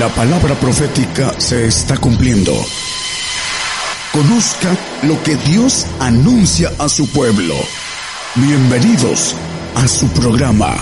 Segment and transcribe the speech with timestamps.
[0.00, 2.52] La palabra profética se está cumpliendo.
[4.14, 7.52] Conozca lo que Dios anuncia a su pueblo.
[8.34, 9.36] Bienvenidos
[9.74, 10.74] a su programa,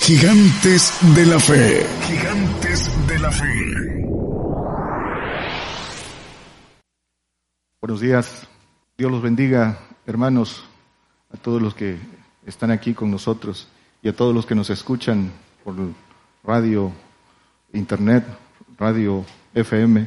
[0.00, 1.86] Gigantes de la Fe.
[2.08, 3.46] Gigantes de la Fe.
[7.80, 8.46] Buenos días.
[8.98, 10.62] Dios los bendiga, hermanos,
[11.32, 11.96] a todos los que
[12.44, 13.66] están aquí con nosotros
[14.02, 15.32] y a todos los que nos escuchan
[15.64, 15.74] por
[16.44, 16.92] radio,
[17.72, 18.26] internet,
[18.78, 19.24] radio
[19.54, 20.06] FM.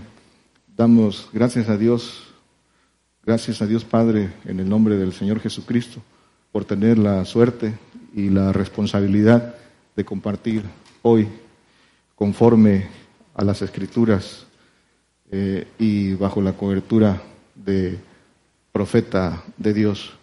[0.77, 2.34] Damos gracias a Dios,
[3.25, 6.02] gracias a Dios Padre, en el nombre del Señor Jesucristo,
[6.53, 7.73] por tener la suerte
[8.16, 9.55] y la responsabilidad
[9.95, 10.63] de compartir
[11.02, 11.27] hoy
[12.16, 12.88] conforme
[13.35, 14.45] a las escrituras
[15.31, 17.22] eh, y bajo la cobertura
[17.55, 17.99] de
[18.72, 20.13] profeta de Dios.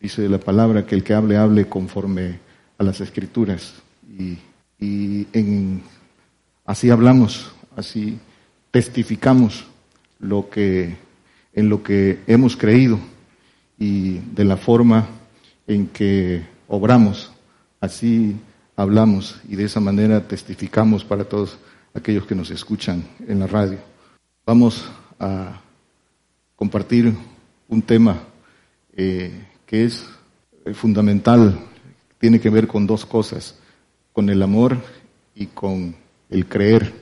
[0.00, 2.40] Dice la palabra que el que hable, hable conforme
[2.78, 3.74] a las escrituras.
[4.18, 4.38] Y,
[4.80, 5.82] y en,
[6.64, 8.18] así hablamos, así
[8.70, 9.66] testificamos
[10.18, 10.96] lo que,
[11.52, 12.98] en lo que hemos creído
[13.78, 15.08] y de la forma
[15.66, 17.32] en que obramos.
[17.80, 18.36] Así
[18.76, 21.58] hablamos y de esa manera testificamos para todos
[21.94, 23.78] aquellos que nos escuchan en la radio.
[24.46, 24.84] Vamos
[25.18, 25.60] a
[26.56, 27.12] compartir
[27.68, 28.20] un tema
[28.94, 29.32] eh,
[29.66, 30.06] que es
[30.64, 31.58] eh, fundamental,
[32.18, 33.58] tiene que ver con dos cosas,
[34.12, 34.78] con el amor
[35.34, 35.94] y con
[36.30, 37.01] el creer.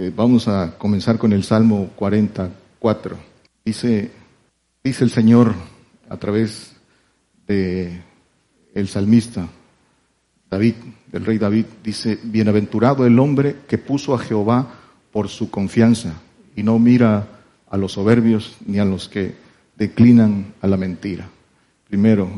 [0.00, 3.16] Eh, vamos a comenzar con el Salmo 44.
[3.64, 4.12] Dice,
[4.84, 5.54] dice el Señor
[6.08, 6.76] a través
[7.48, 8.00] de
[8.74, 9.48] el salmista
[10.48, 10.74] David,
[11.10, 14.72] del rey David, dice, bienaventurado el hombre que puso a Jehová
[15.10, 16.14] por su confianza
[16.54, 17.26] y no mira
[17.68, 19.34] a los soberbios ni a los que
[19.76, 21.28] declinan a la mentira.
[21.88, 22.30] Primero,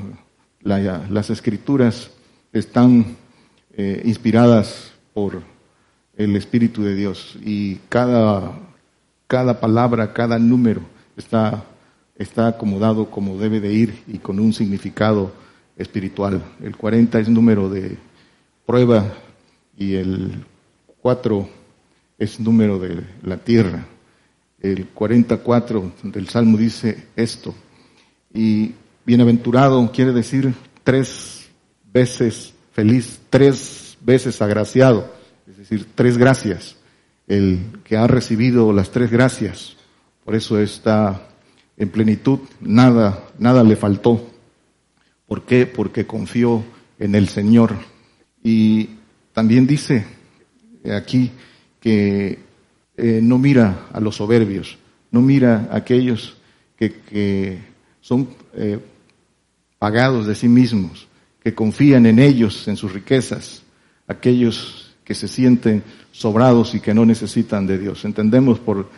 [0.62, 2.10] las escrituras
[2.54, 3.16] están
[3.76, 5.42] eh, inspiradas por
[6.16, 8.52] el Espíritu de Dios y cada,
[9.26, 10.82] cada palabra, cada número
[11.16, 11.64] está,
[12.16, 15.32] está acomodado como debe de ir y con un significado
[15.76, 16.42] espiritual.
[16.62, 17.96] El 40 es número de
[18.66, 19.06] prueba
[19.76, 20.44] y el
[21.00, 21.48] 4
[22.18, 23.86] es número de la tierra
[24.60, 27.54] el 44 del Salmo dice esto.
[28.32, 28.72] Y
[29.04, 30.54] bienaventurado quiere decir
[30.84, 31.48] tres
[31.92, 35.12] veces feliz, tres veces agraciado,
[35.50, 36.76] es decir, tres gracias.
[37.26, 39.76] El que ha recibido las tres gracias,
[40.24, 41.28] por eso está
[41.76, 44.30] en plenitud, nada, nada le faltó.
[45.26, 45.66] ¿Por qué?
[45.66, 46.62] Porque confió
[46.98, 47.74] en el Señor.
[48.44, 48.90] Y
[49.32, 50.04] también dice
[50.94, 51.32] aquí
[51.80, 52.38] que
[52.96, 54.78] eh, no mira a los soberbios,
[55.10, 56.36] no mira a aquellos
[56.76, 57.58] que,
[58.00, 58.78] son eh,
[59.78, 61.08] pagados de sí mismos,
[61.42, 63.62] que confían en ellos, en sus riquezas,
[64.06, 65.82] aquellos que se sienten
[66.12, 68.04] sobrados y que no necesitan de Dios.
[68.04, 68.88] Entendemos por,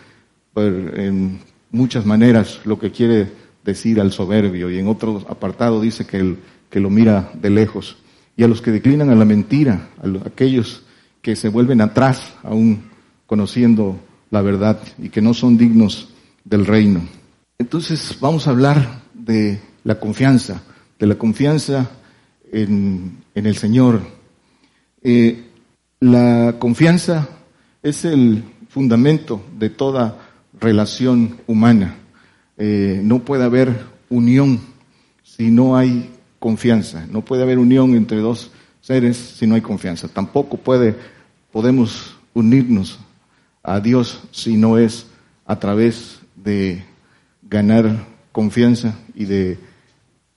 [0.55, 1.41] en
[1.71, 3.33] muchas maneras lo que quiere
[3.65, 6.37] decir al soberbio y en otro apartado dice que, el,
[6.69, 7.97] que lo mira de lejos.
[8.37, 10.83] Y a los que declinan a la mentira, a aquellos
[11.23, 12.83] que se vuelven atrás aún
[13.27, 13.99] conociendo
[14.31, 16.11] la verdad y que no son dignos
[16.45, 17.01] del reino.
[17.57, 20.63] Entonces vamos a hablar de la confianza,
[20.99, 21.91] de la confianza
[22.53, 24.03] en, el Señor.
[25.03, 25.47] Eh,
[26.03, 27.29] la confianza
[27.81, 30.19] es el fundamento de toda
[30.59, 31.95] relación humana.
[32.59, 34.59] Eh, no puede haber unión
[35.23, 37.07] si no hay confianza.
[37.09, 40.09] No puede haber unión entre dos seres si no hay confianza.
[40.09, 40.57] Tampoco
[41.53, 42.99] podemos unirnos
[43.63, 45.07] a Dios si no es
[45.47, 46.83] a través de
[47.49, 49.57] ganar confianza y de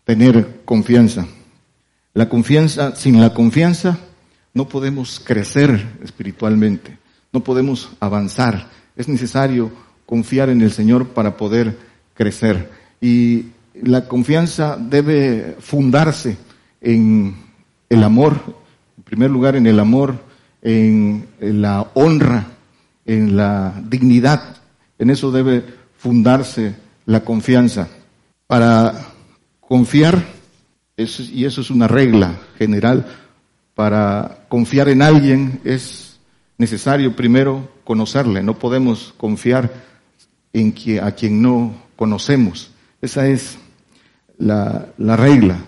[0.03, 1.25] tener confianza.
[2.13, 3.97] La confianza, sin la confianza
[4.55, 6.97] no podemos crecer espiritualmente,
[7.31, 8.69] no podemos avanzar.
[8.95, 9.69] Es necesario
[10.05, 11.77] confiar en el Señor para poder
[12.13, 12.71] crecer.
[13.01, 13.47] Y
[13.83, 16.37] la confianza debe fundarse
[16.79, 17.35] en
[17.89, 18.39] el amor,
[18.97, 20.15] en primer lugar en el amor,
[20.61, 22.47] en la honra,
[23.05, 24.55] en la dignidad.
[24.97, 25.65] En eso debe
[25.97, 26.75] fundarse
[27.05, 27.89] la confianza.
[28.47, 28.93] Para
[29.59, 30.23] confiar,
[30.95, 33.05] y eso es una regla general,
[33.75, 36.17] para confiar en alguien es
[36.57, 38.41] necesario primero conocerle.
[38.41, 39.71] No podemos confiar
[40.53, 42.71] en quien, a quien no conocemos.
[43.01, 43.57] Esa es
[44.37, 45.59] la, la regla.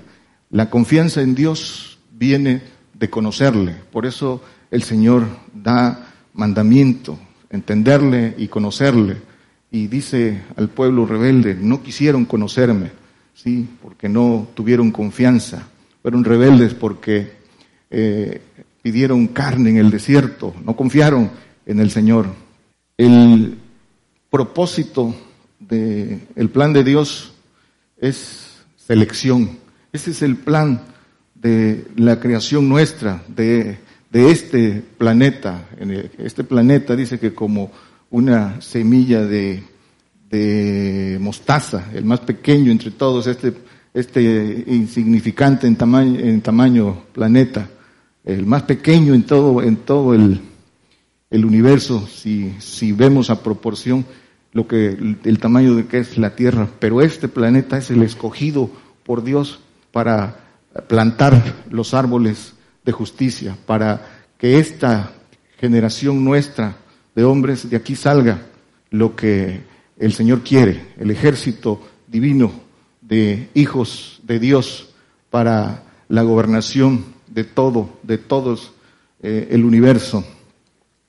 [0.49, 2.61] La confianza en Dios viene
[2.93, 3.75] de conocerle.
[3.91, 7.19] Por eso el Señor da mandamiento,
[7.49, 9.17] entenderle y conocerle.
[9.69, 12.91] Y dice al pueblo rebelde, no quisieron conocerme,
[13.33, 15.67] sí, porque no tuvieron confianza.
[16.01, 17.36] Fueron rebeldes porque
[17.89, 18.41] eh,
[18.81, 21.31] pidieron carne en el desierto, no confiaron
[21.65, 22.27] en el Señor.
[22.97, 23.57] El
[24.29, 25.15] propósito
[25.59, 27.33] del plan de Dios
[27.99, 28.47] es
[28.77, 29.57] selección.
[29.91, 30.81] Ese es el plan
[31.35, 33.79] de la creación nuestra, de,
[34.11, 35.67] este planeta.
[36.17, 37.71] Este planeta dice que como
[38.09, 39.63] una semilla de,
[40.29, 43.53] de mostaza, el más pequeño entre todos, este,
[43.93, 47.69] este insignificante en tamaño, en tamaño planeta,
[48.27, 50.41] el más pequeño en todo, en todo el,
[51.29, 54.05] el universo, si, si vemos a proporción
[54.51, 58.69] lo que, el, tamaño de que es la Tierra, pero este planeta es el escogido
[59.05, 59.59] por Dios
[59.93, 60.41] para
[60.87, 62.53] plantar los árboles
[62.83, 65.13] de justicia, para que esta
[65.57, 66.75] generación nuestra
[67.15, 68.41] de hombres de aquí salga
[68.89, 69.61] lo que
[69.97, 72.51] el Señor quiere, el ejército divino
[72.99, 74.89] de hijos de Dios
[75.29, 78.71] para la gobernación de todo, de todos
[79.21, 80.25] eh, el universo.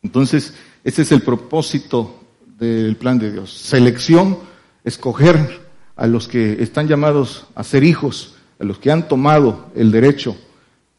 [0.03, 0.53] Entonces,
[0.85, 2.21] ese es el propósito
[2.59, 3.51] del plan de Dios.
[3.51, 4.37] Selección,
[4.85, 5.63] escoger
[5.97, 10.37] a los que están llamados a ser hijos, a los que han tomado el derecho,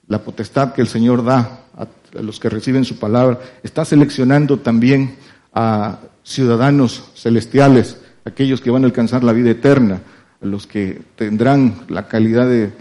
[0.07, 1.87] la potestad que el Señor da a,
[2.23, 3.39] los que reciben su palabra.
[3.61, 5.15] Está seleccionando también
[5.53, 10.01] a ciudadanos celestiales, aquellos que van a alcanzar la vida eterna,
[10.41, 12.71] a los que tendrán la calidad de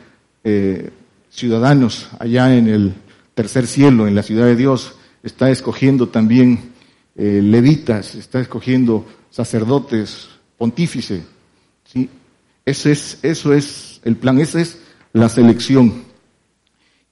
[0.44, 0.90] eh,
[1.30, 2.94] ciudadanos allá en el
[3.34, 6.72] tercer cielo, en la ciudad de Dios, está escogiendo también
[7.16, 11.22] eh, levitas, está escogiendo sacerdotes, pontífice.
[11.84, 12.08] ¿sí?
[12.64, 14.78] Ese es, eso es el plan, esa es
[15.12, 16.04] la selección.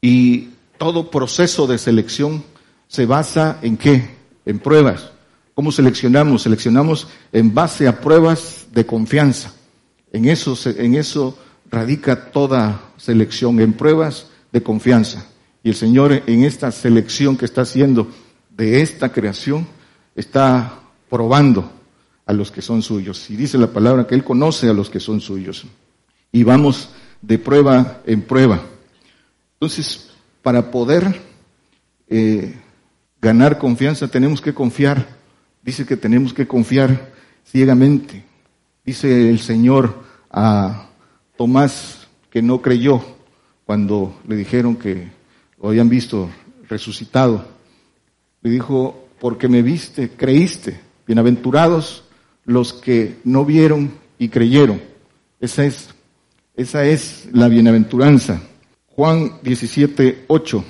[0.00, 2.44] Y todo proceso de selección
[2.88, 4.16] se basa en qué?
[4.44, 5.10] En pruebas.
[5.54, 6.42] ¿Cómo seleccionamos?
[6.42, 9.54] Seleccionamos en base a pruebas de confianza.
[10.12, 11.36] En eso, en eso
[11.70, 15.26] radica toda selección, en pruebas de confianza.
[15.62, 18.08] Y el Señor en esta selección que está haciendo
[18.50, 19.66] de esta creación
[20.14, 20.80] está
[21.10, 21.70] probando
[22.24, 23.28] a los que son suyos.
[23.30, 25.66] Y dice la palabra que Él conoce a los que son suyos.
[26.32, 26.90] Y vamos
[27.22, 28.60] de prueba en prueba.
[29.54, 30.10] Entonces,
[30.42, 31.20] para poder
[32.08, 32.54] eh,
[33.20, 35.06] ganar confianza tenemos que confiar.
[35.62, 37.12] Dice que tenemos que confiar
[37.44, 38.24] ciegamente.
[38.84, 40.85] Dice el Señor a
[41.36, 43.02] Tomás que no creyó
[43.64, 45.08] cuando le dijeron que
[45.60, 46.30] lo habían visto
[46.68, 47.44] resucitado.
[48.42, 50.80] Le dijo, porque me viste, creíste.
[51.06, 52.04] Bienaventurados
[52.44, 54.80] los que no vieron y creyeron.
[55.40, 55.90] Esa es,
[56.54, 58.40] esa es la bienaventuranza.
[58.86, 60.64] Juan 17, 8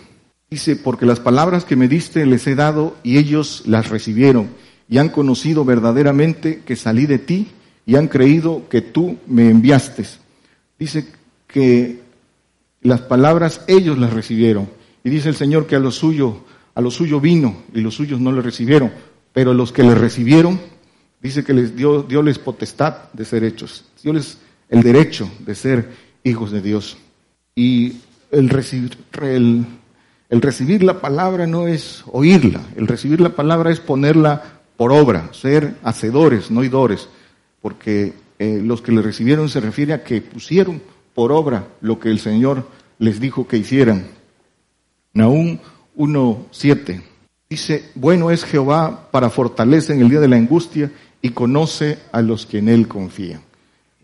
[0.51, 4.49] dice, porque las palabras que me diste les he dado y ellos las recibieron
[4.89, 7.49] y han conocido verdaderamente que salí de ti
[7.85, 10.05] y han creído que tú me enviaste.
[10.78, 11.06] Dice
[11.46, 12.00] que
[12.82, 14.69] las palabras ellos las recibieron.
[15.05, 16.44] Y dice el Señor que a lo suyo,
[16.75, 16.82] a
[17.20, 18.93] vino y los suyos no le recibieron,
[19.32, 20.61] pero los que le recibieron,
[21.20, 24.38] dice que les dio, dio les potestad de ser hechos, dio les
[24.69, 25.90] el derecho de ser
[26.25, 26.96] hijos de Dios.
[27.55, 27.94] Y
[28.31, 29.64] el recibir, el,
[30.29, 35.31] el recibir la palabra no es oírla, el recibir la palabra es ponerla por obra,
[35.32, 37.08] ser hacedores, no oidores,
[37.62, 40.81] porque eh, los que le recibieron se refiere a que pusieron
[41.15, 42.67] por obra lo que el Señor
[42.99, 44.09] les dijo que hicieran.
[45.12, 45.59] Nahum
[45.97, 47.03] 1.7
[47.49, 50.91] dice, bueno es Jehová para fortaleza en el día de la angustia
[51.22, 53.41] y conoce a los que en él confían.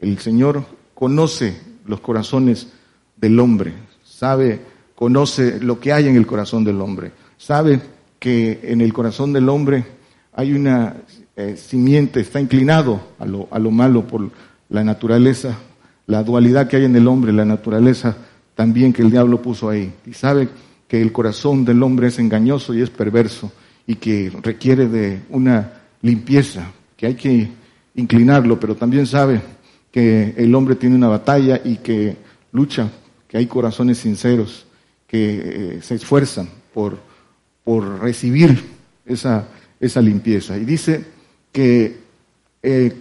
[0.01, 0.65] El Señor
[0.95, 2.69] conoce los corazones
[3.17, 4.61] del hombre, sabe,
[4.95, 7.81] conoce lo que hay en el corazón del hombre, sabe
[8.19, 9.85] que en el corazón del hombre
[10.33, 10.97] hay una
[11.37, 14.31] eh, simiente, está inclinado a lo, a lo malo por
[14.69, 15.57] la naturaleza,
[16.07, 18.17] la dualidad que hay en el hombre, la naturaleza
[18.55, 19.93] también que el diablo puso ahí.
[20.07, 20.49] Y sabe
[20.89, 23.51] que el corazón del hombre es engañoso y es perverso
[23.87, 25.73] y que requiere de una
[26.03, 27.49] limpieza, que hay que
[27.95, 29.41] inclinarlo, pero también sabe
[29.91, 32.17] que el hombre tiene una batalla y que
[32.53, 32.91] lucha,
[33.29, 34.67] que hay corazones sinceros
[35.07, 36.99] que eh, se esfuerzan por,
[37.65, 38.63] por recibir
[39.05, 39.49] esa,
[39.79, 40.57] esa limpieza.
[40.57, 41.05] Y dice
[41.53, 42.01] que,
[42.63, 42.93] eh,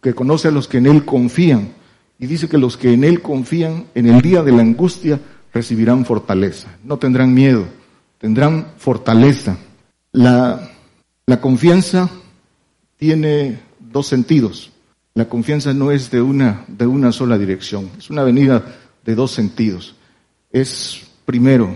[0.00, 1.74] que conoce a los que en Él confían.
[2.18, 5.20] Y dice que los que en Él confían en el día de la angustia
[5.52, 6.68] recibirán fortaleza.
[6.84, 7.66] No tendrán miedo,
[8.18, 9.58] tendrán fortaleza.
[10.12, 10.70] La,
[11.26, 12.08] la confianza
[12.96, 14.70] tiene dos sentidos.
[15.14, 19.30] La confianza no es de una, de una sola dirección, es una avenida de dos
[19.30, 19.96] sentidos.
[20.50, 21.74] Es, primero,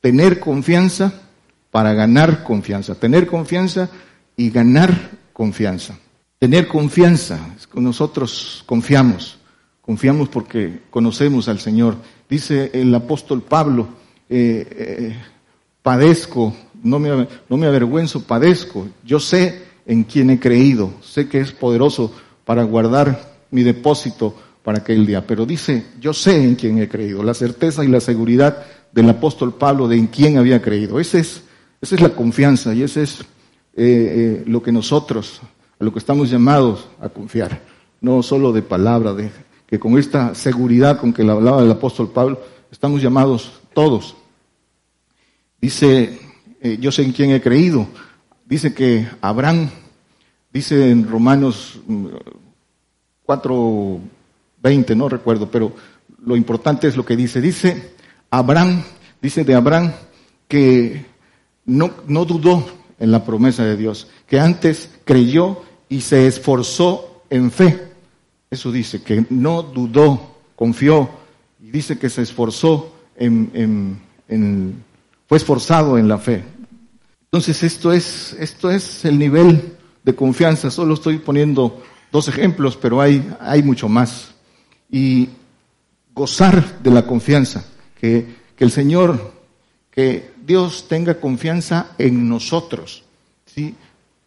[0.00, 1.22] tener confianza
[1.70, 2.94] para ganar confianza.
[2.94, 3.88] Tener confianza
[4.36, 5.98] y ganar confianza.
[6.38, 9.38] Tener confianza, nosotros confiamos,
[9.82, 11.96] confiamos porque conocemos al Señor.
[12.28, 13.88] Dice el apóstol Pablo,
[14.30, 15.16] eh, eh,
[15.82, 18.88] padezco, no me, avergüenzo, padezco.
[19.04, 20.92] Yo sé en quien he creído.
[21.02, 22.12] Sé que es poderoso
[22.44, 25.26] para guardar mi depósito para aquel día.
[25.26, 27.22] Pero dice, yo sé en quién he creído.
[27.22, 31.00] La certeza y la seguridad del apóstol Pablo de en quién había creído.
[31.00, 31.44] Es, esa
[31.80, 33.24] es la confianza y ese es
[33.76, 35.40] eh, eh, lo que nosotros,
[35.80, 37.60] a lo que estamos llamados a confiar.
[38.00, 39.30] No solo de palabra, de
[39.66, 42.40] que con esta seguridad con que le hablaba el apóstol Pablo,
[42.70, 44.14] estamos llamados todos.
[45.60, 46.20] Dice,
[46.60, 47.86] eh, yo sé en quién he creído.
[48.44, 49.68] Dice que Abraham,
[50.52, 51.80] dice en Romanos
[53.24, 53.98] 4, mm,
[54.62, 55.72] 20, no recuerdo, pero
[56.24, 57.40] lo importante es lo que dice.
[57.40, 57.94] Dice
[58.30, 58.84] Abraham,
[59.20, 59.92] dice de Abraham
[60.46, 61.04] que
[61.64, 67.50] no, no dudó en la promesa de Dios, que antes creyó y se esforzó en
[67.50, 67.88] fe.
[68.50, 71.10] Eso dice, que no dudó, confió,
[71.60, 73.98] y dice que se esforzó en,
[74.28, 74.84] en,
[75.26, 76.44] fue esforzado en la fe.
[77.24, 79.74] Entonces esto es, esto es el nivel
[80.04, 80.70] de confianza.
[80.70, 81.82] Solo estoy poniendo
[82.12, 84.34] dos ejemplos, pero hay, hay mucho más
[84.90, 85.28] y
[86.14, 87.64] gozar de la confianza,
[87.98, 89.32] que, el Señor,
[89.90, 93.04] que Dios tenga confianza en nosotros.
[93.46, 93.74] ¿sí?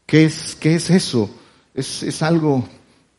[0.06, 1.30] ¿Qué, es, qué es eso?
[1.74, 2.68] Es, es algo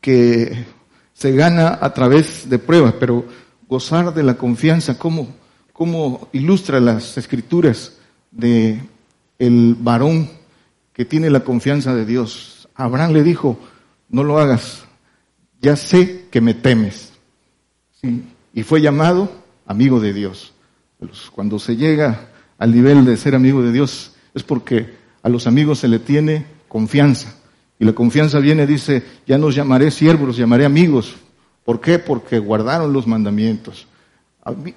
[0.01, 0.65] que
[1.13, 3.25] se gana a través de pruebas, pero
[3.67, 5.27] gozar de la confianza, ¿cómo,
[5.73, 7.93] cómo ilustra las escrituras
[8.31, 8.81] de
[9.37, 10.29] el varón
[10.93, 12.67] que tiene la confianza de Dios?
[12.75, 13.59] Abraham le dijo,
[14.09, 14.83] no lo hagas,
[15.61, 17.09] ya sé que me temes
[18.53, 19.31] y fue llamado
[19.65, 20.53] amigo de Dios.
[21.33, 22.28] Cuando se llega
[22.59, 26.45] al nivel de ser amigo de Dios es porque a los amigos se le tiene
[26.67, 27.33] confianza.
[27.79, 31.15] Y la confianza viene, dice, ya nos llamaré siervos, los llamaré amigos.
[31.63, 31.97] ¿Por qué?
[31.97, 33.87] Porque guardaron los mandamientos.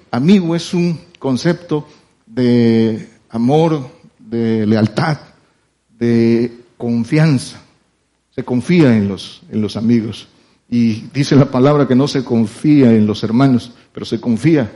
[0.09, 1.87] Amigo es un concepto
[2.25, 5.17] de amor, de lealtad,
[5.97, 7.61] de confianza.
[8.31, 10.27] Se confía en los, en los amigos.
[10.69, 14.71] Y dice la palabra que no se confía en los hermanos, pero se confía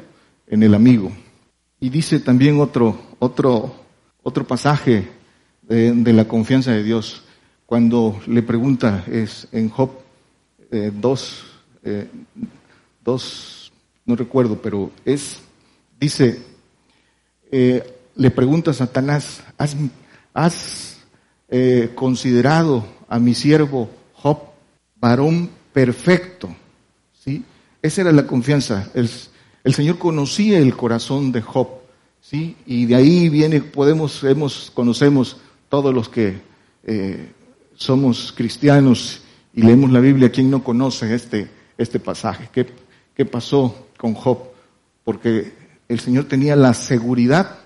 [0.48, 1.12] en el amigo.
[1.80, 3.76] Y dice también otro, otro,
[4.24, 5.08] otro pasaje
[5.62, 7.24] de, la confianza de Dios,
[7.66, 9.92] cuando le pregunta, es en Job
[10.72, 11.44] 2,
[11.84, 12.10] eh,
[13.06, 13.20] eh
[14.06, 15.40] no recuerdo, pero es,
[16.00, 16.42] dice,
[17.52, 17.84] eh,
[18.16, 19.76] le pregunta a Satanás, ¿has,
[20.34, 20.98] has
[21.96, 24.40] considerado a mi siervo Job,
[24.96, 26.50] varón perfecto.
[27.14, 27.44] ¿sí?
[27.82, 28.90] Esa era la confianza.
[28.94, 29.10] El,
[29.64, 31.68] el, Señor conocía el corazón de Job.
[32.22, 32.56] ¿sí?
[32.66, 35.38] Y de ahí viene, podemos, hemos, conocemos
[35.70, 36.42] todos los que
[36.84, 37.32] eh,
[37.76, 39.22] somos cristianos
[39.54, 42.50] y leemos la Biblia, ¿quién no conoce este, este pasaje?
[42.52, 42.68] ¿Qué,
[43.16, 44.40] ¿Qué pasó con Job?
[45.04, 45.54] Porque
[45.88, 47.60] el Señor tenía la seguridad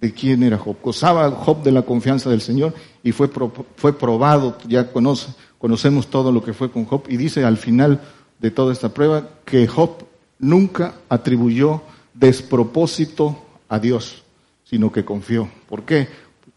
[0.00, 0.76] de quién era Job.
[0.82, 3.30] Gozaba Job de la confianza del Señor y fue,
[3.76, 8.00] fue probado, ya conoce, conocemos todo lo que fue con Job y dice al final
[8.38, 10.04] de toda esta prueba que Job
[10.38, 14.22] nunca atribuyó despropósito a Dios,
[14.64, 15.48] sino que confió.
[15.68, 16.08] ¿Por qué?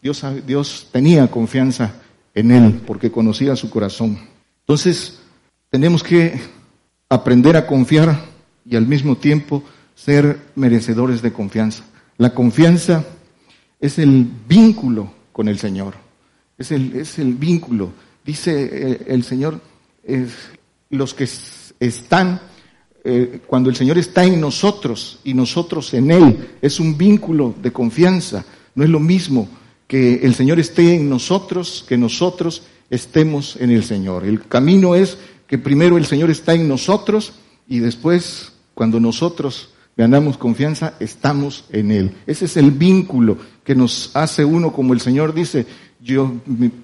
[0.02, 1.94] Dios, Dios tenía confianza
[2.34, 4.18] en él porque conocía su corazón.
[4.60, 5.18] Entonces,
[5.70, 6.40] tenemos que
[7.08, 8.24] aprender a confiar
[8.64, 11.84] y al mismo tiempo ser merecedores de confianza.
[12.16, 13.04] La confianza
[13.80, 15.94] es el vínculo con el Señor,
[16.56, 17.92] es el, es el vínculo
[18.28, 19.58] dice eh, el Señor,
[20.90, 21.26] los que
[21.80, 22.40] están,
[23.10, 27.72] eh, cuando el Señor está en nosotros y nosotros en Él, es un vínculo de
[27.72, 28.44] confianza.
[28.74, 29.48] No es lo mismo
[29.86, 34.26] que el Señor esté en nosotros que nosotros estemos en el Señor.
[34.26, 37.32] El camino es que primero el Señor está en nosotros
[37.66, 42.12] y después, cuando nosotros ganamos confianza, estamos en Él.
[42.26, 45.64] Ese es el vínculo que nos hace uno, como el Señor dice,
[45.98, 46.34] yo,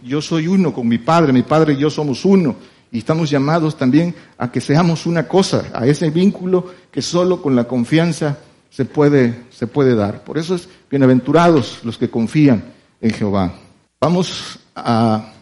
[0.02, 2.57] yo soy uno con mi Padre, mi Padre y yo somos uno.
[2.95, 7.57] Y estamos llamados también a que seamos una cosa, a ese vínculo que solo con
[7.57, 8.39] la confianza
[8.71, 10.23] se puede, se puede dar.
[10.23, 12.63] Por eso es bienaventurados los que confían
[13.01, 13.53] en Jehová.
[14.01, 15.33] Vamos a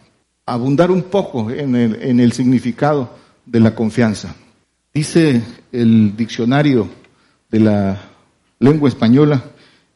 [0.47, 3.11] abundar un poco en el, en el significado
[3.45, 4.33] de la confianza.
[4.91, 6.89] Dice el diccionario
[7.51, 8.01] de la
[8.57, 9.43] lengua española,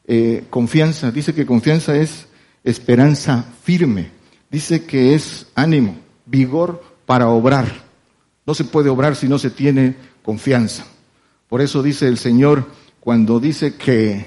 [0.06, 2.28] eh, confianza, dice que confianza es
[2.62, 4.12] esperanza firme.
[4.48, 7.64] Dice que es ánimo, vigor para obrar.
[8.44, 10.84] No se puede obrar si no se tiene confianza.
[11.48, 12.66] Por eso dice el Señor,
[13.00, 14.26] cuando dice que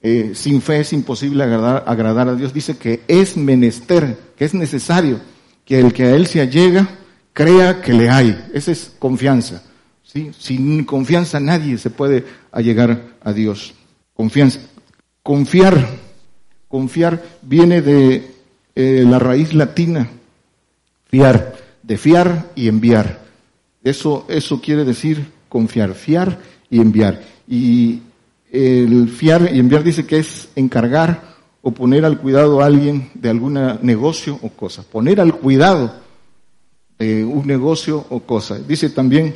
[0.00, 4.54] eh, sin fe es imposible agradar, agradar, a Dios, dice que es menester, que es
[4.54, 5.20] necesario
[5.66, 6.88] que el que a Él se allega
[7.34, 8.50] crea que le hay.
[8.54, 9.62] Esa es confianza.
[10.02, 10.30] ¿sí?
[10.38, 13.74] Sin confianza nadie se puede allegar a Dios.
[14.14, 14.60] Confianza.
[15.22, 15.86] Confiar
[16.74, 18.34] Confiar viene de
[18.74, 20.08] eh, la raíz latina
[21.04, 21.54] Fiar,
[21.86, 23.24] de fiar y enviar.
[23.82, 26.38] Eso, eso quiere decir confiar, fiar
[26.70, 27.22] y enviar.
[27.46, 28.00] Y
[28.50, 33.30] el fiar y enviar dice que es encargar o poner al cuidado a alguien de
[33.30, 34.82] algún negocio o cosa.
[34.82, 35.94] Poner al cuidado
[36.98, 38.58] de un negocio o cosa.
[38.58, 39.34] Dice también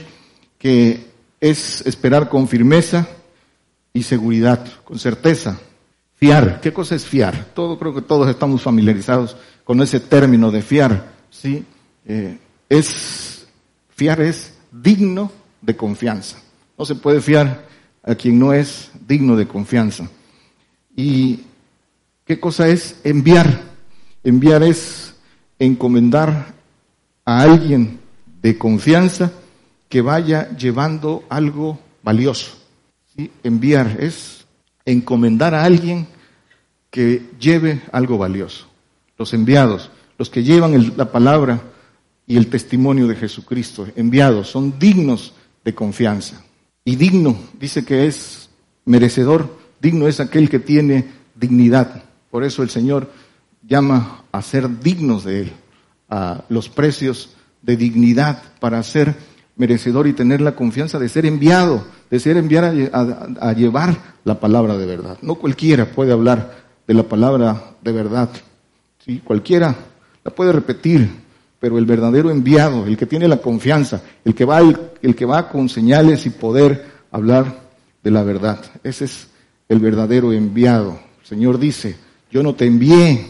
[0.59, 1.07] que
[1.41, 3.07] es esperar con firmeza
[3.93, 5.59] y seguridad, con certeza.
[6.17, 6.61] Fiar.
[6.61, 7.47] ¿Qué cosa es fiar?
[7.55, 11.13] Todo, creo que todos estamos familiarizados con ese término de fiar.
[11.31, 11.65] ¿sí?
[12.09, 12.39] Eh,
[12.71, 13.47] es,
[13.91, 16.39] fiar es digno de confianza.
[16.79, 17.69] No se puede fiar
[18.03, 20.09] a quien no es digno de confianza.
[20.97, 21.41] ¿Y
[22.25, 23.63] qué cosa es enviar?
[24.25, 25.15] Enviar es
[25.59, 26.55] encomendar
[27.27, 28.01] a alguien
[28.41, 29.31] de confianza
[29.91, 32.57] que vaya llevando algo valioso.
[33.15, 33.31] ¿sí?
[33.43, 34.47] Enviar es
[34.87, 36.07] encomendar a alguien
[36.91, 38.67] que lleve algo valioso.
[39.19, 41.61] Los enviados, los que llevan la palabra
[42.29, 45.33] y el testimonio de Jesucristo, enviados, son dignos
[45.65, 46.45] de confianza.
[46.85, 48.51] Y digno, dice que es
[48.85, 52.05] merecedor, digno es aquel que tiene dignidad.
[52.31, 53.11] Por eso el Señor
[53.67, 55.53] llama a ser dignos de Él,
[56.11, 57.31] a los precios
[57.63, 59.17] de dignidad para ser
[59.57, 64.77] merecedor y tener la confianza de ser enviado, de ser enviado a, llevar la palabra
[64.77, 65.19] de verdad.
[65.23, 66.57] No cualquiera puede hablar
[66.87, 68.29] de la palabra de verdad.
[69.05, 69.21] ¿sí?
[69.25, 69.75] Cualquiera
[70.25, 71.11] la puede repetir,
[71.61, 75.49] pero el verdadero enviado, el que tiene la confianza, el que va, el, que va
[75.49, 77.63] con señales y poder hablar
[78.03, 78.65] de la verdad.
[78.85, 79.29] Ese es
[79.69, 80.99] el verdadero enviado.
[81.21, 81.97] El Señor dice,
[82.31, 83.27] yo no te envié,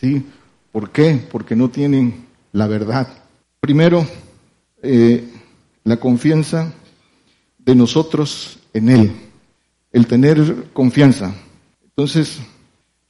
[0.00, 0.24] ¿sí?
[0.72, 1.20] ¿Por qué?
[1.30, 3.08] Porque no tienen la verdad.
[3.60, 4.06] Primero,
[4.82, 5.28] eh,
[5.84, 6.72] la confianza
[7.58, 9.12] de nosotros en Él,
[9.92, 11.34] el tener confianza.
[11.84, 12.38] Entonces,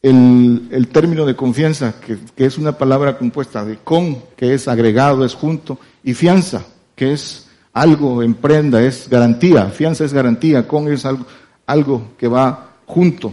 [0.02, 5.34] el, término de confianza, que, es una palabra compuesta de con, que es agregado, es
[5.34, 11.04] junto, y fianza, que es algo en prenda, es garantía, fianza es garantía, con es
[11.04, 11.26] algo,
[11.66, 13.32] algo que va junto.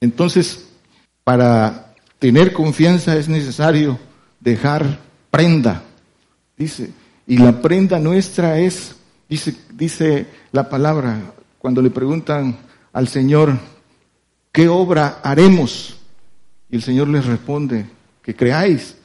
[0.00, 0.68] Entonces,
[1.24, 3.98] para tener confianza es necesario
[4.40, 5.82] dejar prenda,
[6.56, 6.90] dice,
[7.26, 8.96] y la prenda nuestra es,
[9.28, 11.20] dice, dice la palabra,
[11.58, 12.56] cuando le preguntan
[12.92, 13.58] al Señor,
[14.52, 15.96] ¿qué obra haremos?
[16.70, 17.86] Y el Señor les responde,
[18.22, 18.96] que creáis.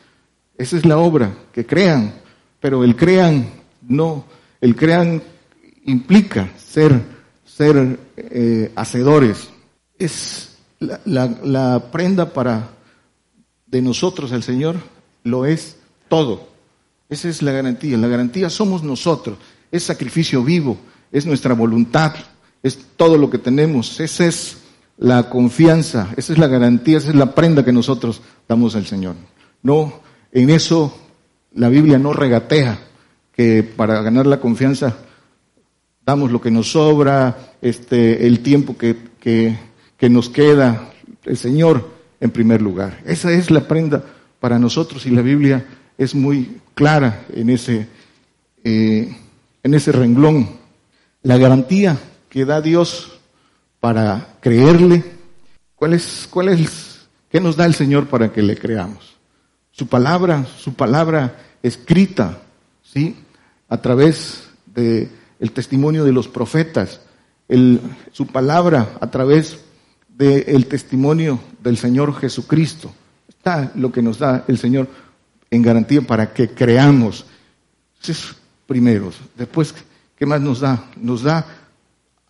[0.58, 2.14] Esa es la obra, que crean.
[2.60, 3.48] Pero el crean
[3.88, 4.26] no,
[4.62, 5.22] el crean
[5.86, 7.02] implica ser,
[7.46, 9.50] ser eh, hacedores.
[9.98, 12.70] Es la, la prenda para
[13.66, 14.76] de nosotros el Señor
[15.24, 15.78] lo es
[16.08, 16.48] todo.
[17.10, 17.98] Esa es la garantía.
[17.98, 19.38] La garantía somos nosotros.
[19.72, 20.78] Es sacrificio vivo,
[21.12, 22.14] es nuestra voluntad,
[22.62, 24.00] es todo lo que tenemos.
[24.00, 24.58] Esa es
[24.98, 29.16] la confianza, esa es la garantía, esa es la prenda que nosotros damos al Señor.
[29.62, 30.02] No,
[30.32, 30.98] en eso
[31.54, 32.80] la Biblia no regatea
[33.34, 34.96] que para ganar la confianza
[36.06, 40.92] damos lo que nos sobra, este, el tiempo que, que, nos queda,
[41.24, 43.00] el Señor en primer lugar.
[43.06, 44.04] Esa es la prenda
[44.40, 45.66] para nosotros y la Biblia
[45.98, 47.88] es muy clara en ese,
[48.64, 49.16] eh,
[49.64, 50.50] en ese renglón.
[51.22, 51.98] La garantía
[52.30, 53.13] que da Dios
[53.84, 55.04] para creerle,
[55.76, 59.18] ¿cuál es, cuál es, qué nos da el Señor para que le creamos?
[59.72, 62.44] Su palabra, su palabra escrita,
[62.82, 63.18] ¿sí?
[63.68, 67.02] A través de el testimonio de los profetas,
[67.50, 67.82] el,
[68.14, 69.60] su palabra a través
[70.08, 72.90] del testimonio del Señor Jesucristo.
[73.28, 74.88] Está lo que nos da el Señor
[75.52, 77.26] en garantía para que creamos.
[78.02, 78.34] Es
[78.66, 79.12] primero.
[79.36, 79.76] Después,
[80.16, 80.86] ¿qué más nos da?
[80.96, 81.63] Nos da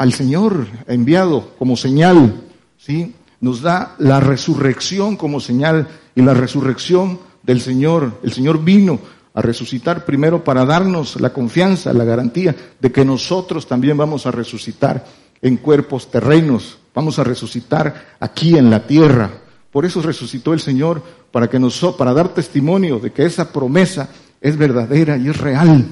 [0.03, 2.43] al Señor enviado como señal,
[2.77, 3.15] ¿sí?
[3.39, 8.19] Nos da la resurrección como señal y la resurrección del Señor.
[8.21, 8.99] El Señor vino
[9.33, 14.31] a resucitar primero para darnos la confianza, la garantía de que nosotros también vamos a
[14.31, 15.05] resucitar
[15.41, 19.31] en cuerpos terrenos, vamos a resucitar aquí en la tierra.
[19.71, 24.09] Por eso resucitó el Señor para que nos, para dar testimonio de que esa promesa
[24.41, 25.85] es verdadera y es real.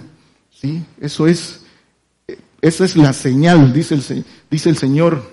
[0.51, 0.83] ¿Sí?
[0.99, 1.60] Eso es,
[2.61, 5.23] esa es la señal, dice el, dice el Señor,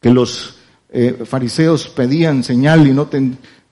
[0.00, 0.56] que los
[0.90, 3.08] eh, fariseos pedían señal y no,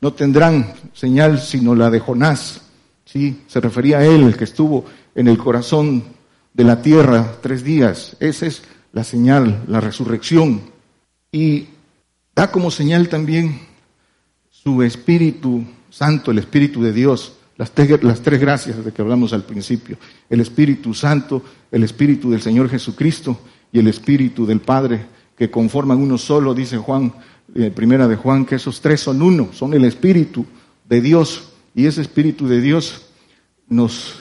[0.01, 2.63] no tendrán señal sino la de Jonás.
[3.05, 3.45] ¿Sí?
[3.47, 4.85] Se refería a él, el que estuvo
[5.15, 6.05] en el corazón
[6.53, 8.17] de la tierra tres días.
[8.21, 10.61] Esa es la señal, la resurrección.
[11.33, 11.69] Y
[12.35, 13.61] da como señal también
[14.51, 19.99] su Espíritu Santo, el Espíritu de Dios, las tres, gracias de que hablamos al principio,
[20.31, 21.43] el Espíritu Santo,
[21.73, 23.41] el Espíritu del Señor Jesucristo
[23.73, 27.13] y el Espíritu del Padre, que conforman uno solo, dice Juan,
[27.57, 30.47] eh, primera de Juan, que esos tres son uno, son el Espíritu
[30.89, 33.07] de Dios, y ese Espíritu de Dios
[33.69, 34.15] nos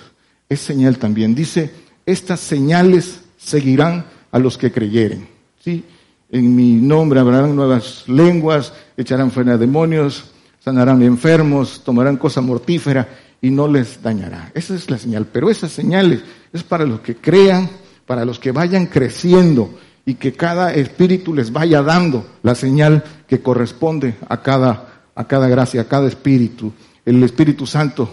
[0.50, 1.36] es señal también.
[1.36, 1.72] Dice,
[2.08, 5.28] estas señales seguirán a los que creyeren.
[5.64, 5.84] ¿Sí?
[6.32, 13.08] En mi nombre habrán nuevas lenguas, echarán fuera demonios, sanarán enfermos, tomarán cosa mortífera
[13.42, 14.52] y no les dañará.
[14.54, 15.28] Esa es la señal.
[15.32, 16.22] Pero esas señales
[16.54, 17.70] es para los que crean,
[18.06, 23.42] para los que vayan creciendo y que cada espíritu les vaya dando la señal que
[23.42, 26.72] corresponde a cada, a cada gracia, a cada espíritu.
[27.06, 28.10] El Espíritu Santo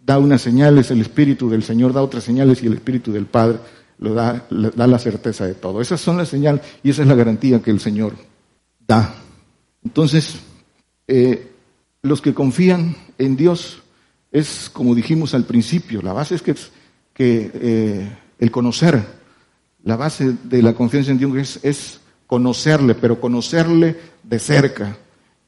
[0.00, 3.58] da unas señales, el Espíritu del Señor da otras señales y el Espíritu del Padre
[3.98, 5.80] lo da, da la certeza de todo.
[5.80, 8.14] Esas son las señales y esa es la garantía que el Señor
[8.86, 9.14] da.
[9.84, 10.36] Entonces,
[11.08, 11.52] eh,
[12.02, 13.82] los que confían en Dios
[14.38, 16.54] es, como dijimos al principio, la base es que,
[17.14, 19.02] que eh, el conocer,
[19.82, 24.96] la base de la confianza en Dios es, conocerle, pero conocerle de cerca.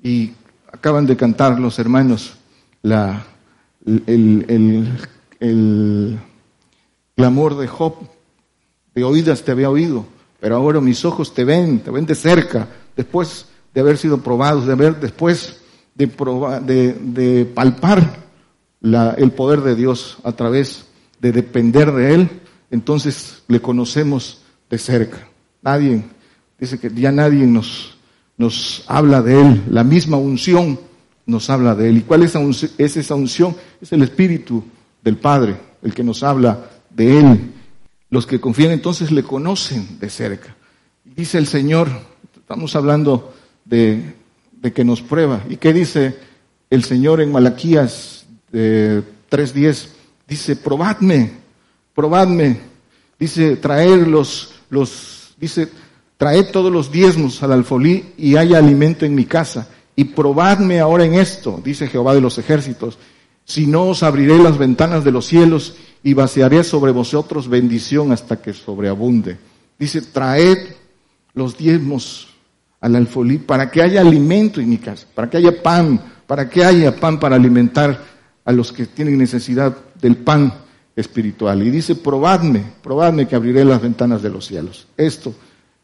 [0.03, 0.33] Y
[0.73, 2.39] acaban de cantar los hermanos
[2.81, 3.27] la,
[3.85, 4.89] el, el,
[5.41, 6.19] el
[7.15, 7.95] clamor de Job,
[8.95, 10.07] de oídas te había oído,
[10.41, 14.67] pero ahora mis ojos te ven, te ven de cerca, después de haber sido probados,
[14.67, 15.59] de haber, después
[15.95, 18.28] de, de, de palpar
[18.81, 20.87] la, el poder de Dios a través
[21.21, 22.31] de depender de Él,
[22.71, 25.29] entonces le conocemos de cerca.
[25.63, 26.05] Nadie,
[26.59, 27.97] dice que ya nadie nos,
[28.37, 30.79] nos habla de Él, la misma unción
[31.27, 31.99] nos habla de Él.
[31.99, 32.35] ¿Y cuál es,
[32.79, 33.57] es esa unción?
[33.81, 34.65] Es el Espíritu
[35.03, 37.53] del Padre, el que nos habla de Él.
[38.11, 40.57] Los que confían entonces le conocen de cerca.
[41.05, 41.89] Dice el Señor,
[42.35, 44.15] estamos hablando de,
[44.53, 45.43] de que nos prueba.
[45.49, 46.17] ¿Y qué dice
[46.71, 48.18] el Señor en Malaquías
[48.53, 49.89] 3.10?
[50.27, 51.33] Dice, probadme,
[51.95, 52.61] probadme.
[53.19, 55.69] Dice, traer los, los, dice,
[56.17, 59.69] traed todos los diezmos al alfolí y haya alimento en mi casa.
[59.97, 62.99] Y probadme ahora en esto, dice Jehová de los ejércitos,
[63.45, 68.41] si no os abriré las ventanas de los cielos y vaciaré sobre vosotros bendición hasta
[68.41, 69.39] que sobreabunde.
[69.79, 70.59] Dice, traed
[71.35, 72.29] los diezmos
[72.81, 76.65] al alfolí para que haya alimento en mi casa, para que haya pan, para que
[76.65, 78.18] haya pan para alimentar
[78.49, 80.51] a los que tienen necesidad del pan
[80.97, 81.63] espiritual.
[81.63, 84.87] Y dice, probadme, probadme que abriré las ventanas de los cielos.
[84.97, 85.35] Esto,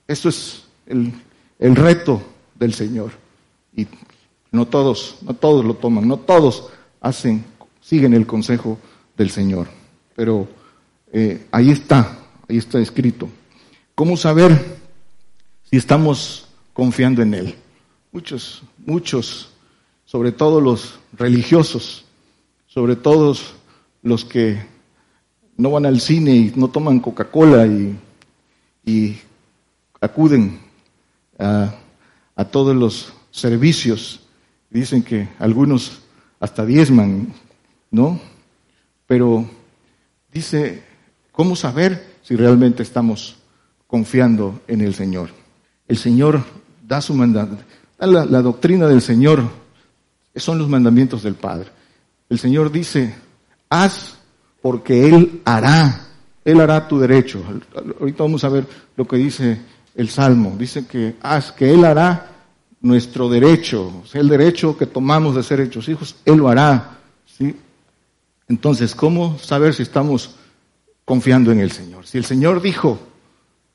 [0.09, 1.13] esto es el,
[1.59, 2.23] el reto
[2.55, 3.11] del Señor.
[3.77, 3.87] Y
[4.51, 6.71] no todos, no todos lo toman, no todos
[7.03, 7.45] hacen,
[7.83, 8.79] siguen el consejo
[9.15, 9.69] del Señor.
[10.17, 10.49] Pero
[11.13, 12.17] eh, ahí está,
[12.49, 13.29] ahí está escrito.
[13.95, 14.79] ¿Cómo saber
[15.71, 17.55] si estamos confiando en Él?
[18.11, 19.51] Muchos, muchos,
[20.07, 22.04] sobre todo los religiosos,
[22.75, 23.55] sobre todos
[24.03, 24.61] los que
[25.57, 27.97] no van al cine y no toman Coca-Cola y,
[28.85, 29.17] y,
[30.01, 30.59] acuden
[31.39, 31.73] a,
[32.35, 34.21] a todos los servicios.
[34.71, 36.01] Dicen que algunos
[36.41, 37.33] hasta diezman,
[37.93, 38.21] ¿no?
[39.07, 39.49] Pero
[40.33, 40.83] dice,
[41.31, 43.37] ¿cómo saber si realmente estamos
[43.87, 45.31] confiando en el Señor?
[45.87, 46.43] El Señor
[46.83, 47.57] da su mandato,
[47.99, 49.49] la, la doctrina del Señor
[50.35, 51.69] son los mandamientos del Padre.
[52.29, 53.15] El Señor dice,
[53.69, 54.19] haz
[54.63, 56.09] porque Él hará,
[56.45, 57.43] Él hará tu derecho.
[58.01, 59.61] Ahorita vamos a ver lo que dice
[59.95, 60.57] el Salmo.
[60.59, 62.31] Dice que haz, que Él hará
[62.81, 66.99] nuestro derecho, o sea, el derecho que tomamos de ser hechos hijos, Él lo hará.
[67.27, 67.57] ¿sí?
[68.49, 70.37] Entonces, ¿cómo saber si estamos
[71.05, 72.07] confiando en el Señor?
[72.07, 72.99] Si el Señor dijo,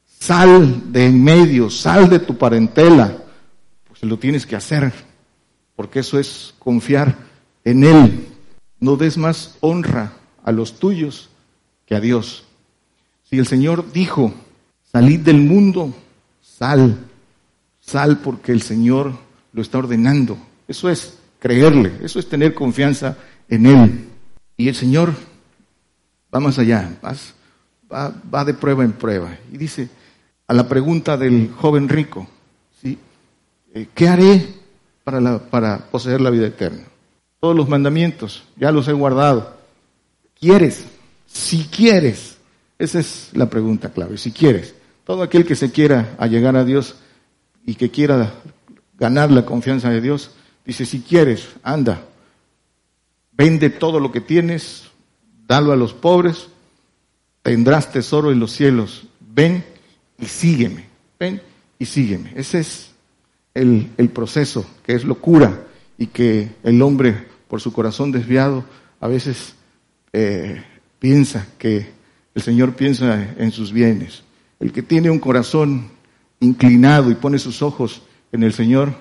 [0.05, 3.17] sal de en medio, sal de tu parentela,
[3.87, 4.93] pues lo tienes que hacer,
[5.75, 7.15] porque eso es confiar
[7.63, 8.27] en Él.
[8.79, 10.13] No des más honra
[10.43, 11.29] a los tuyos
[11.85, 12.45] que a Dios.
[13.23, 14.33] Si el Señor dijo,
[14.91, 15.93] salid del mundo,
[16.41, 16.97] sal,
[17.79, 19.13] sal porque el Señor
[19.53, 20.37] lo está ordenando.
[20.67, 24.07] Eso es creerle, eso es tener confianza en Él.
[24.57, 25.13] Y el Señor
[26.33, 26.97] va más allá,
[27.91, 29.37] va, de prueba en prueba.
[29.51, 29.89] Y dice,
[30.47, 32.27] a la pregunta del joven rico,
[32.81, 32.97] ¿sí?
[33.73, 34.45] Eh, ¿qué haré
[35.03, 36.83] para, para poseer la vida eterna?
[37.39, 39.55] Todos los mandamientos, ya los he guardado.
[40.39, 40.85] ¿Quieres?
[41.27, 42.37] Si quieres.
[42.77, 44.75] Esa es la pregunta clave, si quieres.
[45.05, 46.95] Todo aquel que se quiera llegar a Dios
[47.65, 48.33] y que quiera
[48.97, 50.31] ganar la confianza de Dios,
[50.65, 52.03] dice, si quieres, anda,
[53.39, 54.89] Vende todo lo que tienes,
[55.47, 56.49] dalo a los pobres,
[57.41, 59.07] tendrás tesoro en los cielos.
[59.21, 59.63] Ven
[60.17, 60.87] y sígueme.
[61.17, 61.41] Ven
[61.79, 62.33] y sígueme.
[62.35, 62.91] Ese es
[63.53, 65.57] el, proceso, que es locura
[65.97, 68.63] y que el hombre, por su corazón desviado,
[69.01, 69.55] a veces
[70.13, 70.63] eh,
[70.99, 71.91] piensa que
[72.35, 74.23] el Señor piensa en sus bienes.
[74.59, 75.89] El que tiene un corazón
[76.39, 78.93] inclinado y pone sus ojos en el Señor,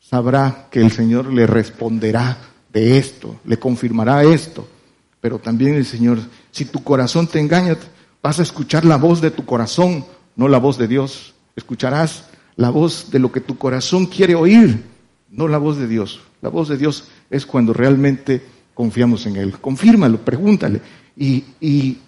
[0.00, 2.38] sabrá que el Señor le responderá
[2.72, 4.68] de esto, le confirmará esto.
[5.20, 6.18] Pero también el Señor,
[6.50, 7.76] si tu corazón te engaña,
[8.22, 10.04] vas a escuchar la voz de tu corazón,
[10.36, 11.34] no la voz de Dios.
[11.56, 14.84] Escucharás la voz de lo que tu corazón quiere oír,
[15.30, 16.20] no la voz de Dios.
[16.40, 18.42] La voz de Dios es cuando realmente
[18.74, 19.58] confiamos en Él.
[19.58, 20.80] Confírmalo, pregúntale
[21.16, 21.98] y, y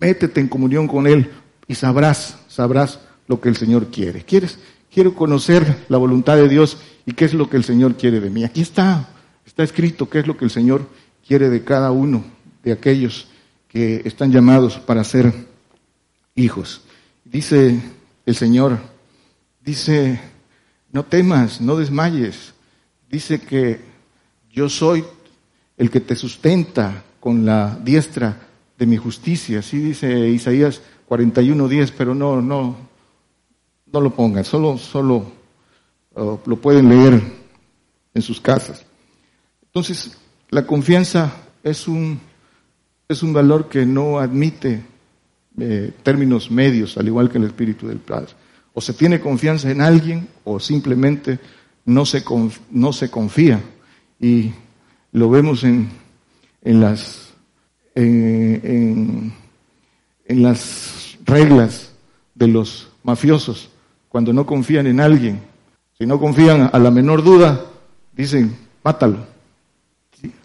[0.00, 1.30] métete en comunión con Él
[1.68, 4.22] y sabrás, sabrás lo que el Señor quiere.
[4.22, 4.58] ¿Quieres?
[4.92, 8.30] Quiero conocer la voluntad de Dios y qué es lo que el Señor quiere de
[8.30, 8.44] mí.
[8.44, 9.08] Aquí está,
[9.44, 10.88] está escrito qué es lo que el Señor
[11.26, 12.24] quiere de cada uno
[12.62, 13.28] de aquellos
[13.68, 15.32] que están llamados para ser
[16.34, 16.82] hijos.
[17.24, 17.80] Dice
[18.24, 18.78] el Señor,
[19.64, 20.20] dice,
[20.92, 22.54] no temas, no desmayes.
[23.08, 23.80] Dice que
[24.50, 25.04] yo soy
[25.76, 28.36] el que te sustenta con la diestra
[28.78, 29.60] de mi justicia.
[29.60, 32.76] Así dice Isaías 41.10, pero no, no,
[33.92, 35.32] no lo pongan, solo, solo
[36.14, 37.22] uh, lo pueden leer
[38.14, 38.84] en sus casas.
[39.62, 40.16] Entonces,
[40.50, 42.18] la confianza es un,
[43.08, 44.82] es un valor que no admite
[45.58, 48.28] eh, términos medios, al igual que el Espíritu del Padre.
[48.72, 51.38] O se tiene confianza en alguien o simplemente
[51.86, 52.22] no se,
[52.70, 53.62] no se confía.
[54.20, 54.52] Y
[55.12, 55.88] lo vemos en,
[56.62, 57.32] en las,
[57.94, 59.32] en,
[60.28, 61.92] las reglas
[62.34, 63.70] de los mafiosos
[64.08, 65.40] cuando no confían en alguien.
[65.96, 67.64] Si no confían a la menor duda,
[68.12, 69.24] dicen, mátalo.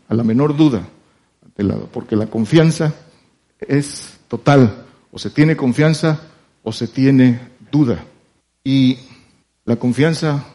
[0.08, 0.88] A la menor duda.
[1.92, 2.94] Porque la confianza
[3.60, 4.86] es total.
[5.12, 6.22] O se tiene confianza
[6.64, 7.40] o se tiene
[7.72, 8.04] duda.
[8.64, 9.00] Y
[9.66, 10.46] la confianza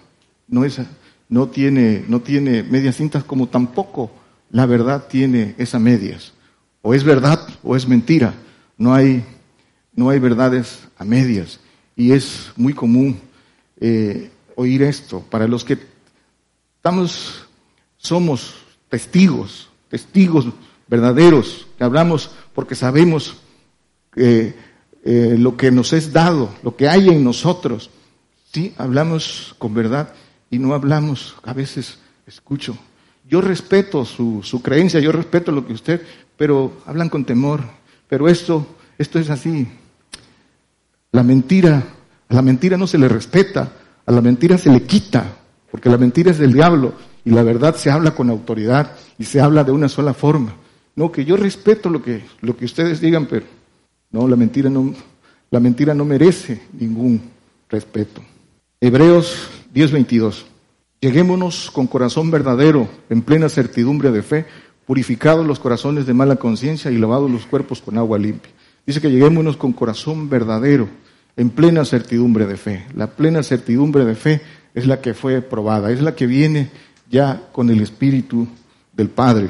[0.48, 0.80] no, es,
[1.28, 4.11] no, tiene, no tiene medias cintas como tampoco
[4.50, 6.32] la verdad tiene esas medias.
[6.82, 8.35] O es verdad o es mentira.
[8.78, 9.24] No hay,
[9.94, 11.61] no hay verdades a medias.
[11.96, 13.18] Y es muy común
[13.80, 15.20] eh, oír esto.
[15.28, 15.78] Para los que
[16.76, 17.46] estamos,
[17.96, 18.54] somos
[18.88, 20.46] testigos, testigos
[20.87, 23.37] verdaderos, que hablamos porque sabemos
[24.14, 24.54] eh,
[25.04, 27.90] lo que nos es dado, lo que hay en nosotros.
[28.52, 30.14] Sí, hablamos con verdad
[30.50, 32.76] y no hablamos, a veces escucho.
[33.28, 36.02] Yo respeto su, su creencia, yo respeto lo que usted,
[36.37, 37.62] pero hablan con temor.
[38.09, 38.66] Pero esto,
[38.98, 39.66] esto es así.
[41.12, 41.82] La mentira,
[42.28, 43.72] a la mentira no se le respeta,
[44.04, 45.24] a la mentira se le quita,
[45.70, 49.40] porque la mentira es del diablo y la verdad se habla con autoridad y se
[49.40, 50.54] habla de una sola forma.
[50.94, 53.46] No, que yo respeto lo que, lo que ustedes digan, pero
[54.12, 54.94] no, la mentira no,
[55.50, 57.20] la mentira no merece ningún
[57.68, 58.22] respeto.
[58.79, 60.45] Hebreos 10:22.
[61.01, 64.45] Lleguémonos con corazón verdadero, en plena certidumbre de fe,
[64.85, 68.53] purificados los corazones de mala conciencia y lavados los cuerpos con agua limpia.
[68.87, 70.91] Dice que lleguémonos con corazón verdadero,
[71.37, 72.85] en plena certidumbre de fe.
[72.95, 74.43] La plena certidumbre de fe
[74.75, 76.71] es la que fue probada, es la que viene
[77.11, 78.47] ya con el Espíritu
[78.93, 79.49] del Padre.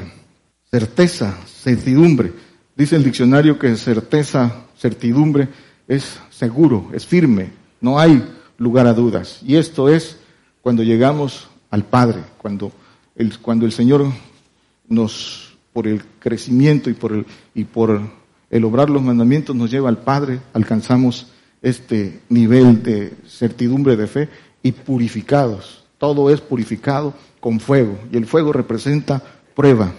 [0.71, 2.31] Certeza, certidumbre.
[2.77, 5.49] Dice el diccionario que certeza, certidumbre
[5.85, 7.49] es seguro, es firme,
[7.81, 8.23] no hay
[8.57, 9.41] lugar a dudas.
[9.45, 10.17] Y esto es
[10.61, 12.71] cuando llegamos al Padre, cuando
[13.15, 14.05] el, cuando el Señor
[14.87, 18.01] nos, por el crecimiento y por el, y por
[18.49, 21.27] el obrar los mandamientos, nos lleva al Padre, alcanzamos
[21.61, 24.29] este nivel de certidumbre de fe
[24.63, 25.83] y purificados.
[25.97, 29.21] Todo es purificado con fuego y el fuego representa
[29.55, 29.93] prueba.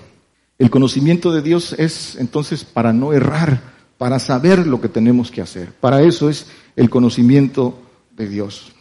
[0.59, 3.61] El conocimiento de Dios es entonces para no errar,
[3.97, 5.73] para saber lo que tenemos que hacer.
[5.73, 7.79] Para eso es el conocimiento
[8.19, 8.73] de Dios.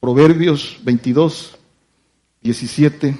[0.00, 1.58] Proverbios 22,
[2.40, 3.18] 17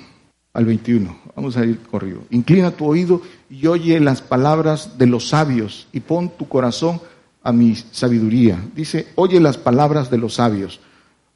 [0.54, 1.18] al 21.
[1.34, 2.22] Vamos a ir corrido.
[2.30, 7.00] Inclina tu oído y oye las palabras de los sabios y pon tu corazón
[7.42, 8.58] a mi sabiduría.
[8.74, 10.80] Dice, oye las palabras de los sabios,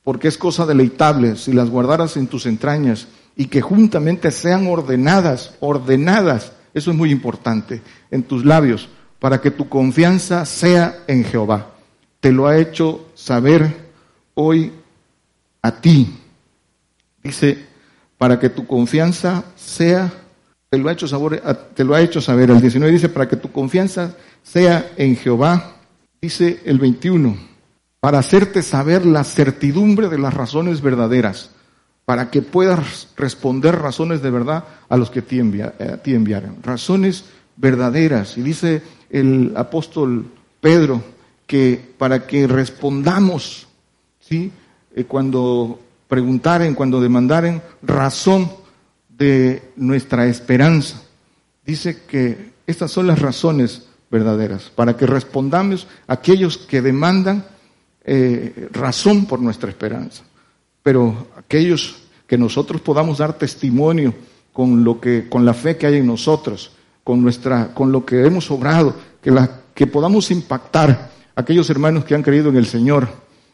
[0.03, 5.55] porque es cosa deleitable si las guardaras en tus entrañas y que juntamente sean ordenadas,
[5.61, 8.89] ordenadas, eso es muy importante, en tus labios,
[9.19, 11.73] para que tu confianza sea en Jehová.
[12.21, 13.90] Te lo ha hecho saber
[14.41, 14.73] hoy
[15.63, 16.19] a ti.
[17.23, 17.67] Dice,
[18.19, 20.13] para que tu confianza sea,
[20.69, 21.43] te lo ha hecho saber,
[21.75, 22.51] te lo ha hecho saber.
[22.51, 25.77] El 19 dice, para que tu confianza sea en Jehová
[26.21, 27.37] dice el 21,
[27.99, 31.51] para hacerte saber la certidumbre de las razones verdaderas,
[32.05, 36.57] para que puedas responder razones de verdad a los que te, eh, enviaron.
[36.63, 37.25] Razones
[37.57, 38.37] verdaderas.
[38.37, 40.27] Y dice el apóstol
[40.61, 41.03] Pedro
[41.47, 43.67] que para que respondamos,
[44.31, 44.53] ¿sí?
[44.95, 48.51] Eh, cuando preguntaren, cuando demandaren razón
[49.09, 51.03] de nuestra esperanza.
[51.65, 57.45] Dice que estas son las razones verdaderas, para que respondamos a aquellos que demandan
[58.05, 60.23] eh, razón por nuestra esperanza.
[60.83, 64.15] Pero aquellos que nosotros podamos dar testimonio
[64.53, 66.73] con lo que, con la fe que hay en nosotros,
[67.05, 72.05] con nuestra, con lo que hemos obrado, que, la, que podamos impactar a aquellos hermanos
[72.05, 73.09] que han creído en el Señor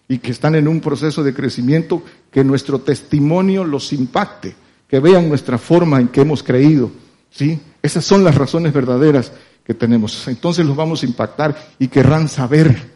[0.09, 4.55] y que están en un proceso de crecimiento, que nuestro testimonio los impacte,
[4.87, 6.91] que vean nuestra forma en que hemos creído,
[7.31, 7.61] ¿sí?
[7.83, 9.33] Esas son las razones verdaderas
[9.65, 10.27] que tenemos.
[10.29, 12.93] Entonces los vamos a impactar y querrán saber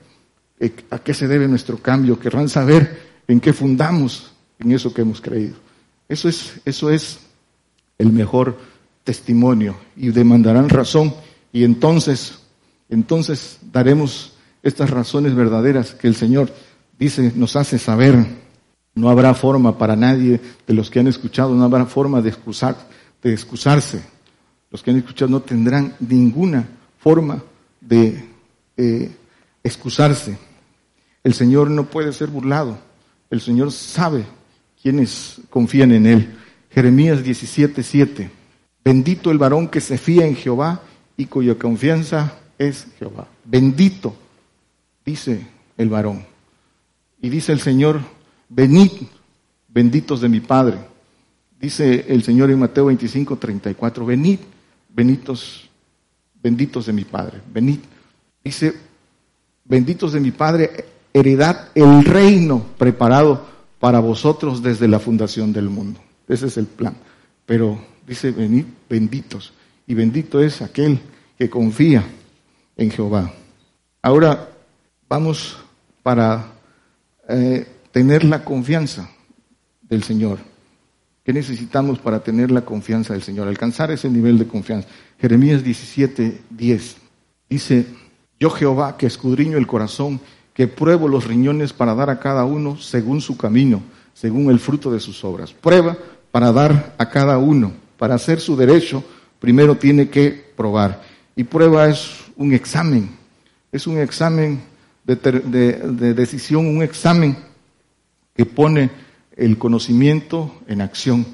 [0.60, 5.02] eh, a qué se debe nuestro cambio, querrán saber en qué fundamos en eso que
[5.02, 5.56] hemos creído.
[6.08, 7.20] Eso es, eso es
[7.98, 8.58] el mejor
[9.04, 11.14] testimonio y demandarán razón
[11.52, 12.38] y entonces,
[12.88, 16.52] entonces daremos estas razones verdaderas que el Señor
[17.00, 18.24] dice, nos hace saber.
[18.94, 22.76] No habrá forma para nadie de los que han escuchado, no habrá forma de, excusar,
[23.22, 24.02] de excusarse.
[24.70, 27.42] Los que han escuchado no tendrán ninguna forma
[27.80, 28.28] de
[28.76, 29.10] eh,
[29.64, 30.38] excusarse.
[31.24, 32.78] El Señor no puede ser burlado.
[33.30, 34.24] El Señor sabe
[34.80, 36.34] quiénes confían en Él.
[36.70, 38.30] Jeremías 17, 7.
[38.84, 40.82] Bendito el varón que se fía en Jehová
[41.16, 43.28] y cuya confianza es Jehová.
[43.44, 44.14] Bendito,
[45.04, 46.29] dice el varón.
[47.20, 48.00] Y dice el Señor,
[48.48, 48.90] venid,
[49.68, 50.78] benditos de mi Padre.
[51.61, 54.38] Dice el Señor en Mateo 25, 34, venid,
[54.88, 55.68] benditos,
[56.42, 57.40] benditos de mi Padre.
[57.52, 57.80] Venid.
[58.42, 58.74] Dice,
[59.64, 63.46] benditos de mi Padre, heredad el reino preparado
[63.78, 66.00] para vosotros desde la fundación del mundo.
[66.28, 66.94] Ese es el plan.
[67.44, 69.52] Pero dice, venid benditos.
[69.87, 71.00] Y bendito es aquel
[71.37, 72.04] que confía
[72.76, 73.33] en Jehová.
[74.02, 74.48] Ahora
[75.09, 75.59] vamos
[76.02, 76.59] para
[77.30, 79.10] eh, tener la confianza
[79.82, 80.38] del Señor.
[81.24, 83.46] ¿Qué necesitamos para tener la confianza del Señor?
[83.46, 84.88] Alcanzar ese nivel de confianza.
[85.20, 86.96] Jeremías 17, 10.
[87.48, 87.86] Dice,
[88.38, 90.20] yo Jehová que escudriño el corazón,
[90.54, 93.82] que pruebo los riñones para dar a cada uno según su camino,
[94.14, 95.52] según el fruto de sus obras.
[95.52, 95.96] Prueba
[96.30, 99.04] para dar a cada uno, para hacer su derecho,
[99.38, 101.02] primero tiene que probar.
[101.36, 103.10] Y prueba es un examen,
[103.70, 104.60] es un examen
[105.16, 107.36] de, decisión, un examen
[108.34, 108.90] que pone
[109.36, 111.26] el conocimiento en acción.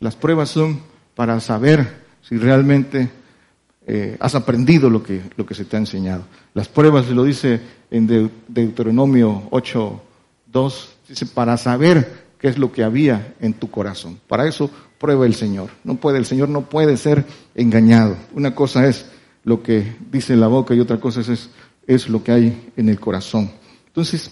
[0.00, 0.80] Las pruebas son
[1.14, 3.10] para saber si realmente
[3.86, 6.24] eh, has aprendido lo que, lo que se te ha enseñado.
[6.54, 7.60] Las pruebas, lo dice
[7.90, 10.02] en Deuteronomio 8,
[10.46, 14.20] 2, dice, para saber qué es lo que había en tu corazón.
[14.28, 15.70] Para eso prueba el Señor.
[15.84, 18.16] No puede, el Señor no puede ser engañado.
[18.32, 19.06] Una cosa es
[19.44, 21.50] lo que dice la boca y otra cosa es
[22.08, 23.50] lo que hay en el corazón.
[23.86, 24.30] Entonces,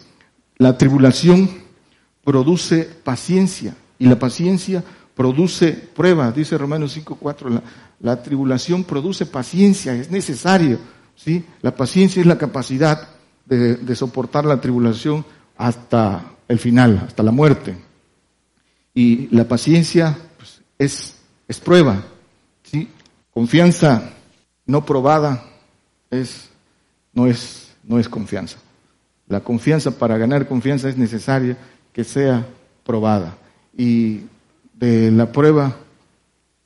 [0.59, 1.49] la tribulación
[2.23, 7.63] produce paciencia y la paciencia produce prueba, dice Romanos 5.4, la,
[8.01, 10.79] la tribulación produce paciencia, es necesario,
[11.15, 11.45] ¿sí?
[11.63, 13.09] La paciencia es la capacidad
[13.47, 15.25] de, soportar la tribulación
[15.57, 17.77] hasta el final, hasta la muerte.
[18.95, 21.17] Y la paciencia pues, es,
[21.49, 22.03] es prueba,
[22.65, 22.89] ¿sí?
[23.33, 24.11] Confianza
[24.67, 25.45] no probada
[26.11, 26.51] es
[27.17, 28.59] no es, no es confianza.
[29.27, 31.57] La confianza, para ganar confianza es necesaria
[31.93, 32.47] que sea
[32.85, 33.37] probada.
[33.77, 34.21] Y
[34.75, 35.75] de la prueba,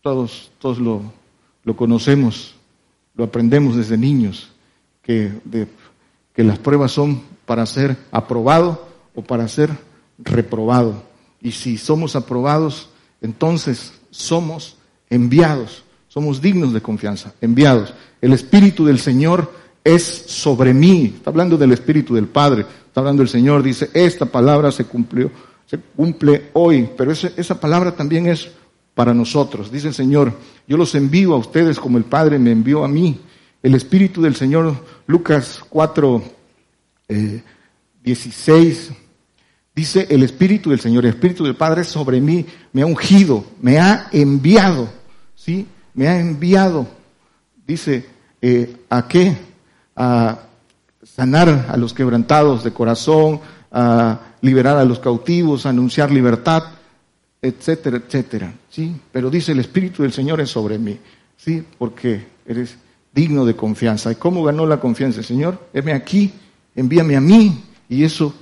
[0.02, 1.02] todos, todos lo,
[1.64, 2.56] lo conocemos,
[3.14, 4.50] lo aprendemos desde niños,
[5.02, 5.68] que, de,
[6.34, 9.70] que las pruebas son para ser aprobado o para ser
[10.18, 11.04] reprobado.
[11.40, 12.90] Y si somos aprobados,
[13.22, 14.76] entonces somos
[15.08, 17.94] enviados, somos dignos de confianza, enviados.
[18.20, 19.59] El Espíritu del Señor
[19.94, 21.12] es sobre mí.
[21.16, 22.62] Está hablando del Espíritu del Padre.
[22.86, 23.62] Está hablando el Señor.
[23.62, 25.30] Dice, esta palabra se cumplió,
[25.66, 26.88] se cumple hoy.
[26.96, 28.50] Pero esa palabra también es
[28.94, 29.70] para nosotros.
[29.70, 30.32] Dice el Señor,
[30.66, 33.20] yo los envío a ustedes como el Padre me envió a mí.
[33.62, 34.74] El Espíritu del Señor,
[35.06, 36.22] Lucas 4,
[38.02, 38.96] 16, eh,
[39.74, 43.78] dice, el Espíritu del Señor, el Espíritu del Padre sobre mí, me ha ungido, me
[43.78, 44.88] ha enviado,
[45.34, 45.66] ¿sí?
[45.92, 46.86] Me ha enviado.
[47.66, 48.06] Dice,
[48.40, 49.49] eh, ¿a qué?
[50.00, 50.38] A
[51.02, 53.38] sanar a los quebrantados de corazón,
[53.70, 56.62] a liberar a los cautivos, a anunciar libertad,
[57.42, 58.54] etcétera, etcétera.
[58.70, 58.96] ¿sí?
[59.12, 60.98] Pero dice el Espíritu del Señor es sobre mí,
[61.36, 61.62] ¿sí?
[61.76, 62.76] porque eres
[63.12, 64.10] digno de confianza.
[64.10, 65.68] ¿Y cómo ganó la confianza el Señor?
[65.74, 66.32] Heme aquí,
[66.74, 68.32] envíame a mí, y eso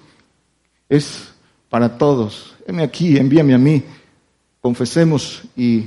[0.88, 1.30] es
[1.68, 2.54] para todos.
[2.68, 3.82] Heme aquí, envíame a mí.
[4.60, 5.86] Confesemos y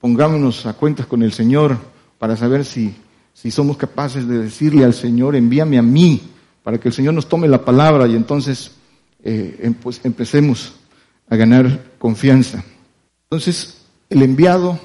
[0.00, 1.78] pongámonos a cuentas con el Señor
[2.20, 2.94] para saber si
[3.40, 6.20] si somos capaces de decirle al Señor, envíame a mí,
[6.62, 8.72] para que el Señor nos tome la palabra y entonces
[9.24, 10.74] eh, em, pues empecemos
[11.26, 12.62] a ganar confianza.
[13.22, 13.78] Entonces,
[14.10, 14.78] el enviado,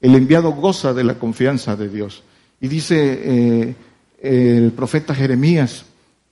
[0.00, 2.24] el enviado goza de la confianza de Dios.
[2.60, 3.76] Y dice eh,
[4.20, 5.84] el profeta Jeremías,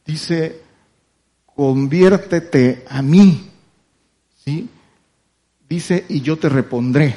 [0.04, 0.60] dice,
[1.54, 3.48] conviértete a mí,
[4.44, 4.68] ¿sí?
[5.68, 7.14] Dice, y yo te repondré,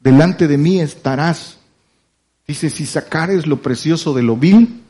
[0.00, 1.59] delante de mí estarás
[2.50, 4.82] Dice, si sacares lo precioso de lo vil,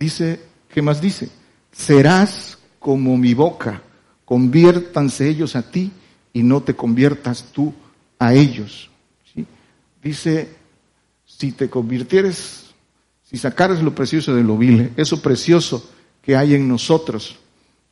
[0.00, 0.40] dice,
[0.72, 1.28] ¿qué más dice?
[1.70, 3.82] Serás como mi boca,
[4.24, 5.92] conviértanse ellos a ti
[6.32, 7.74] y no te conviertas tú
[8.18, 8.88] a ellos.
[10.02, 10.48] Dice,
[11.26, 12.70] si te convirtieres,
[13.22, 15.86] si sacares lo precioso de lo vil, eso precioso
[16.22, 17.36] que hay en nosotros,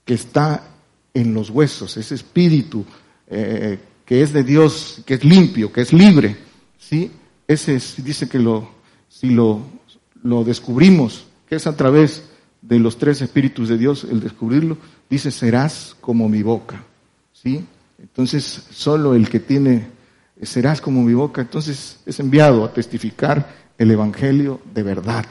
[0.07, 0.71] que está
[1.13, 2.83] en los huesos, ese espíritu
[3.27, 6.39] eh, que es de Dios, que es limpio, que es libre,
[6.79, 7.11] ¿sí?
[7.47, 8.69] Ese dice que lo,
[9.09, 9.61] si lo,
[10.23, 12.25] lo descubrimos, que es a través
[12.63, 14.79] de los tres espíritus de Dios, el descubrirlo,
[15.11, 16.83] dice, serás como mi boca,
[17.33, 17.65] ¿sí?
[17.99, 19.87] Entonces, solo el que tiene,
[20.43, 25.27] serás como mi boca, entonces es enviado a testificar el Evangelio de verdad.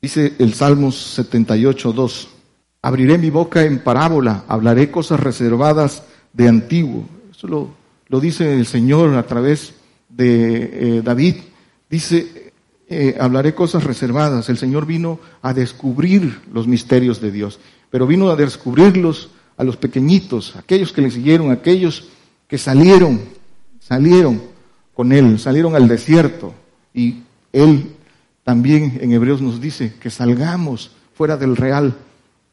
[0.00, 2.28] Dice el Salmos 78, 2,
[2.82, 7.04] abriré mi boca en parábola, hablaré cosas reservadas de antiguo.
[7.30, 7.70] Eso lo,
[8.08, 9.74] lo dice el Señor a través
[10.16, 11.36] de eh, David.
[11.88, 12.52] Dice,
[12.88, 14.48] eh, hablaré cosas reservadas.
[14.48, 17.58] El Señor vino a descubrir los misterios de Dios,
[17.90, 22.08] pero vino a descubrirlos a los pequeñitos, aquellos que le siguieron, aquellos
[22.46, 23.20] que salieron,
[23.80, 24.42] salieron
[24.94, 26.54] con Él, salieron al desierto.
[26.92, 27.92] Y Él
[28.44, 31.96] también en Hebreos nos dice que salgamos fuera del real,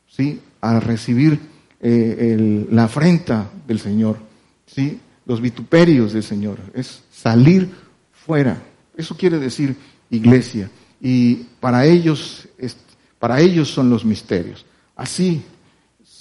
[0.08, 0.40] ¿sí?
[0.62, 1.40] A recibir
[1.82, 4.18] eh, la afrenta del Señor,
[4.66, 5.00] ¿sí?
[5.26, 6.60] Los vituperios del Señor.
[6.74, 7.70] Es salir
[8.12, 8.62] fuera.
[8.96, 9.76] Eso quiere decir
[10.10, 10.70] iglesia.
[11.02, 12.48] Y para ellos,
[13.20, 14.66] para ellos son los misterios.
[14.96, 15.44] Así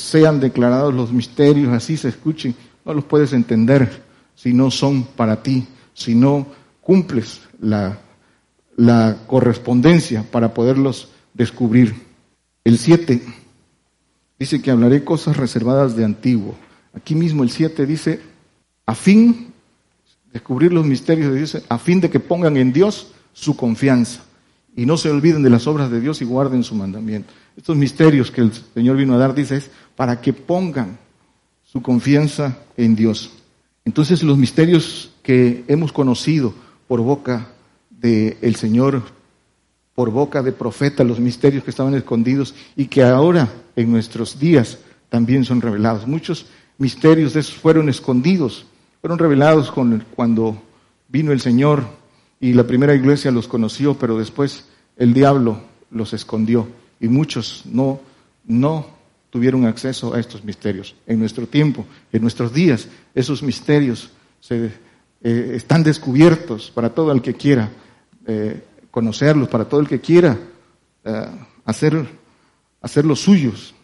[0.02, 4.02] sean declarados los misterios, así se escuchen, no los puedes entender
[4.34, 6.46] si no son para ti, si no
[6.80, 8.00] cumples la,
[8.76, 11.94] la correspondencia para poderlos descubrir.
[12.64, 13.22] El 7
[14.38, 16.56] dice que hablaré cosas reservadas de antiguo.
[16.94, 18.20] Aquí mismo el 7 dice,
[18.86, 19.52] a fin,
[20.32, 24.22] descubrir los misterios de Dios, a fin de que pongan en Dios su confianza
[24.76, 27.32] y no se olviden de las obras de Dios y guarden su mandamiento.
[27.56, 30.98] Estos misterios que el Señor vino a dar, dice, es para que pongan
[31.62, 33.30] su confianza en Dios.
[33.84, 36.54] Entonces los misterios que hemos conocido
[36.88, 37.48] por boca
[37.90, 39.02] del Señor,
[39.94, 44.78] por boca de profeta, los misterios que estaban escondidos y que ahora en nuestros días
[45.08, 46.06] también son revelados.
[46.06, 46.46] Muchos
[46.78, 48.64] misterios de esos fueron escondidos,
[49.02, 50.62] fueron revelados cuando
[51.08, 51.82] vino el Señor
[52.38, 56.68] y la primera iglesia los conoció, pero después el diablo los escondió
[57.00, 58.00] y muchos no,
[58.44, 58.86] no
[59.28, 60.94] tuvieron acceso a estos misterios.
[61.04, 64.66] En nuestro tiempo, en nuestros días, esos misterios se,
[65.20, 67.70] eh, están descubiertos para todo el que quiera
[68.24, 70.38] eh, conocerlos, para todo el que quiera
[71.02, 71.26] eh,
[71.64, 72.06] hacer,
[72.80, 73.74] hacer los suyos.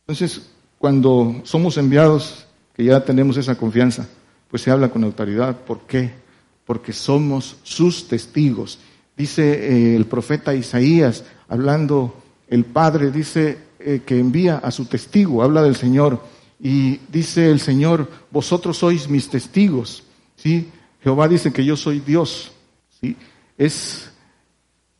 [0.00, 4.06] Entonces, cuando somos enviados, que ya tenemos esa confianza,
[4.48, 5.56] pues se habla con autoridad.
[5.58, 6.26] ¿Por qué?
[6.66, 8.78] porque somos sus testigos.
[9.16, 15.42] Dice eh, el profeta Isaías, hablando el Padre, dice eh, que envía a su testigo,
[15.42, 16.20] habla del Señor,
[16.60, 20.02] y dice el Señor, vosotros sois mis testigos.
[20.34, 20.70] ¿sí?
[21.02, 22.52] Jehová dice que yo soy Dios.
[23.00, 23.16] ¿sí?
[23.56, 24.10] Es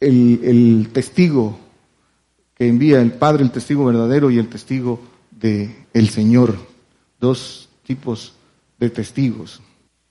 [0.01, 1.59] el, testigo
[2.55, 6.57] que envía el Padre, el testigo verdadero y el testigo del el Señor.
[7.19, 8.35] Dos tipos
[8.79, 9.61] de testigos.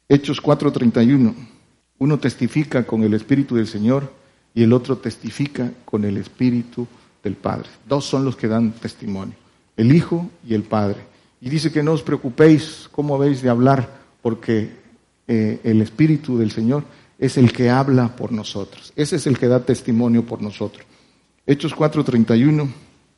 [0.10, 1.34] Hechos 4:31.
[1.98, 4.12] Uno testifica con el Espíritu del Señor
[4.54, 6.88] y el otro testifica con el Espíritu
[7.24, 7.70] del Padre.
[7.88, 9.36] Dos son los que dan testimonio,
[9.78, 10.98] el Hijo y el Padre.
[11.42, 13.90] Y dice que no os preocupéis cómo habéis de hablar,
[14.22, 14.72] porque
[15.28, 16.84] eh, el Espíritu del Señor
[17.18, 18.94] es el que habla por nosotros.
[18.96, 20.86] Ese es el que da testimonio por nosotros.
[21.46, 22.68] Hechos 4:31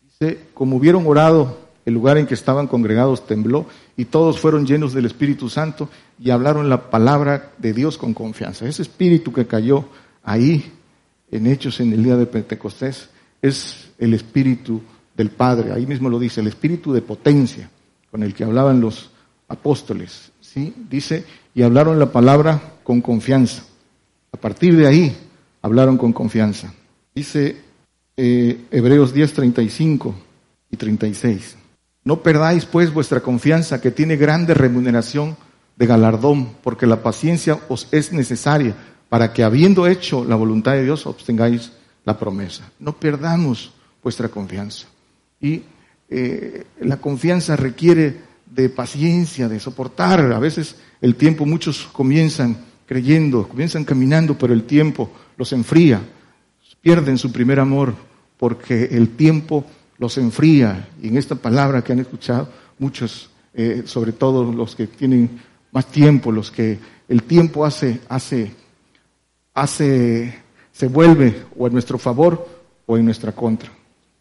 [0.03, 3.65] dice, como hubieron orado el lugar en que estaban congregados tembló
[3.95, 8.67] y todos fueron llenos del Espíritu Santo y hablaron la palabra de Dios con confianza.
[8.67, 9.85] Ese espíritu que cayó
[10.21, 10.69] ahí
[11.31, 13.07] en Hechos en el día de Pentecostés
[13.41, 14.81] es el espíritu
[15.15, 15.71] del Padre.
[15.71, 17.69] Ahí mismo lo dice, el espíritu de potencia
[18.11, 19.09] con el que hablaban los
[19.47, 20.33] apóstoles.
[20.41, 20.73] ¿sí?
[20.89, 21.23] Dice,
[21.55, 23.63] y hablaron la palabra con confianza.
[24.33, 25.17] A partir de ahí
[25.61, 26.73] hablaron con confianza.
[27.15, 27.55] Dice
[28.17, 30.15] eh, Hebreos 10, 35
[30.69, 31.56] y 36.
[32.07, 35.35] No perdáis pues vuestra confianza, que tiene grande remuneración
[35.75, 38.73] de galardón, porque la paciencia os es necesaria
[39.09, 41.73] para que habiendo hecho la voluntad de Dios obtengáis
[42.05, 42.71] la promesa.
[42.79, 44.87] No perdamos vuestra confianza.
[45.41, 45.63] Y
[46.09, 50.31] eh, la confianza requiere de paciencia, de soportar.
[50.31, 52.55] A veces el tiempo, muchos comienzan
[52.85, 55.99] creyendo, comienzan caminando, pero el tiempo los enfría,
[56.79, 57.93] pierden su primer amor,
[58.37, 59.65] porque el tiempo
[59.97, 60.89] los enfría.
[61.01, 65.41] Y en esta palabra que han escuchado muchos, eh, sobre todo los que tienen
[65.71, 68.51] más tiempo, los que el tiempo hace, hace,
[69.53, 72.47] hace se vuelve o a nuestro favor
[72.85, 73.71] o en nuestra contra.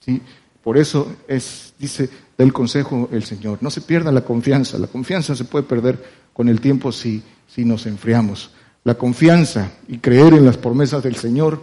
[0.00, 0.22] ¿sí?
[0.62, 3.58] Por eso es, dice, del consejo el Señor.
[3.60, 4.78] No se pierda la confianza.
[4.78, 6.02] La confianza se puede perder
[6.32, 8.50] con el tiempo si, si nos enfriamos.
[8.84, 11.60] La confianza y creer en las promesas del Señor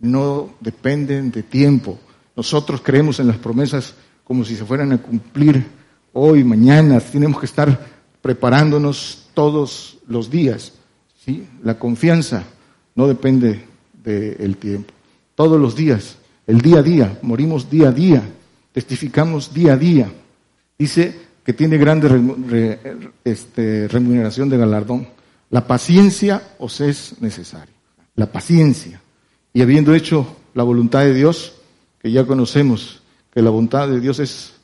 [0.00, 1.98] no dependen de tiempo.
[2.36, 5.66] Nosotros creemos en las promesas como si se fueran a cumplir
[6.12, 7.00] hoy, mañana.
[7.00, 7.86] Tenemos que estar
[8.22, 10.74] preparándonos todos los días.
[11.64, 12.44] La confianza
[12.94, 13.64] no depende
[14.04, 14.92] del tiempo.
[15.34, 18.22] Todos los días, el día a día, morimos día a día
[18.76, 20.12] testificamos día a día.
[20.78, 22.78] Dice que tiene grande
[23.24, 25.08] este, remuneración de galardón.
[25.48, 27.74] La paciencia os es necesaria.
[28.16, 29.00] La paciencia.
[29.54, 31.54] Y habiendo hecho la voluntad de Dios,
[32.12, 33.02] ya conocemos
[33.32, 34.54] que la voluntad de Dios es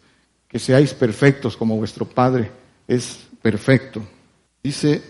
[0.48, 2.50] que seáis perfectos como vuestro Padre
[2.86, 4.02] es perfecto.
[4.62, 5.02] Dice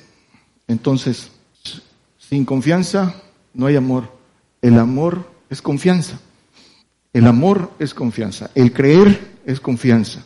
[0.69, 1.31] entonces,
[2.19, 3.15] sin confianza
[3.55, 4.11] no hay amor.
[4.61, 6.19] El amor es confianza.
[7.13, 10.25] El amor es confianza, el creer es confianza.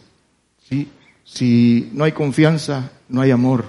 [0.68, 0.88] ¿sí?
[1.24, 3.64] Si no hay confianza, no hay amor.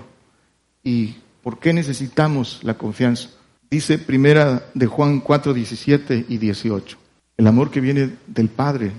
[0.83, 3.29] ¿Y por qué necesitamos la confianza?
[3.71, 6.97] Dice primera de Juan 4, 17 y 18.
[7.37, 8.91] El amor que viene del Padre.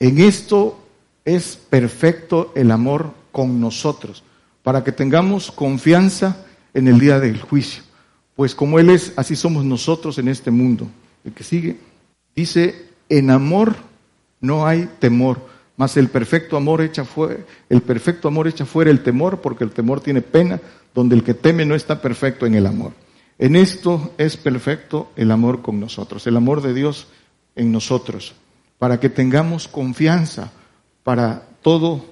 [0.00, 0.78] En esto
[1.24, 4.24] es perfecto el amor con nosotros,
[4.62, 7.82] para que tengamos confianza en el día del juicio.
[8.34, 10.88] Pues como Él es, así somos nosotros en este mundo.
[11.24, 11.78] El que sigue
[12.34, 13.76] dice, en amor
[14.40, 15.40] no hay temor,
[15.76, 19.70] mas el perfecto amor echa fuera, el perfecto amor echa fuera el temor, porque el
[19.70, 20.60] temor tiene pena,
[20.94, 22.92] donde el que teme no está perfecto en el amor.
[23.38, 27.08] En esto es perfecto el amor con nosotros, el amor de Dios
[27.56, 28.34] en nosotros,
[28.78, 30.52] para que tengamos confianza
[31.02, 32.04] para todo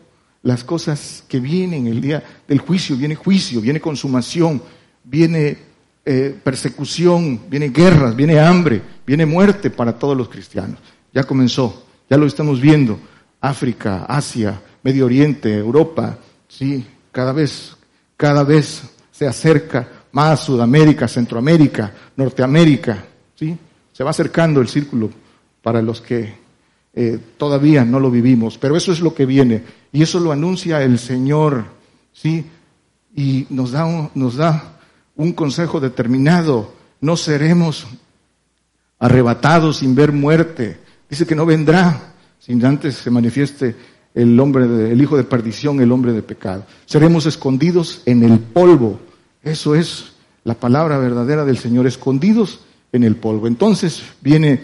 [0.42, 4.62] las cosas que vienen el día del juicio, viene juicio, viene consumación,
[5.05, 5.57] viene
[6.05, 10.78] eh, persecución, viene guerras, viene hambre, viene muerte para todos los cristianos.
[11.12, 12.99] Ya comenzó, ya lo estamos viendo.
[13.40, 16.18] África, Asia, Medio Oriente, Europa,
[16.49, 17.76] sí, cada vez,
[18.16, 23.57] cada vez se acerca más Sudamérica, Centroamérica, Norteamérica, sí,
[23.92, 25.11] se va acercando el círculo
[25.64, 26.34] para los que
[26.92, 30.82] eh, todavía no lo vivimos, pero eso es lo que viene y eso lo anuncia
[30.82, 31.64] el Señor,
[32.12, 32.44] sí,
[33.16, 34.78] y nos da
[35.16, 36.74] un consejo determinado.
[37.00, 37.86] No seremos
[38.98, 40.78] arrebatados sin ver muerte.
[41.08, 43.74] Dice que no vendrá sin antes se manifieste
[44.14, 46.66] el hombre, de, el hijo de perdición, el hombre de pecado.
[46.84, 49.00] Seremos escondidos en el polvo.
[49.42, 50.12] Eso es
[50.44, 52.60] la palabra verdadera del Señor, escondidos
[52.92, 53.46] en el polvo.
[53.46, 54.60] Entonces viene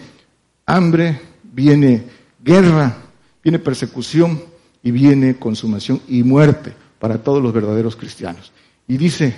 [0.75, 2.03] hambre, viene
[2.43, 2.95] guerra,
[3.43, 4.41] viene persecución
[4.81, 8.51] y viene consumación y muerte para todos los verdaderos cristianos.
[8.87, 9.35] Y dice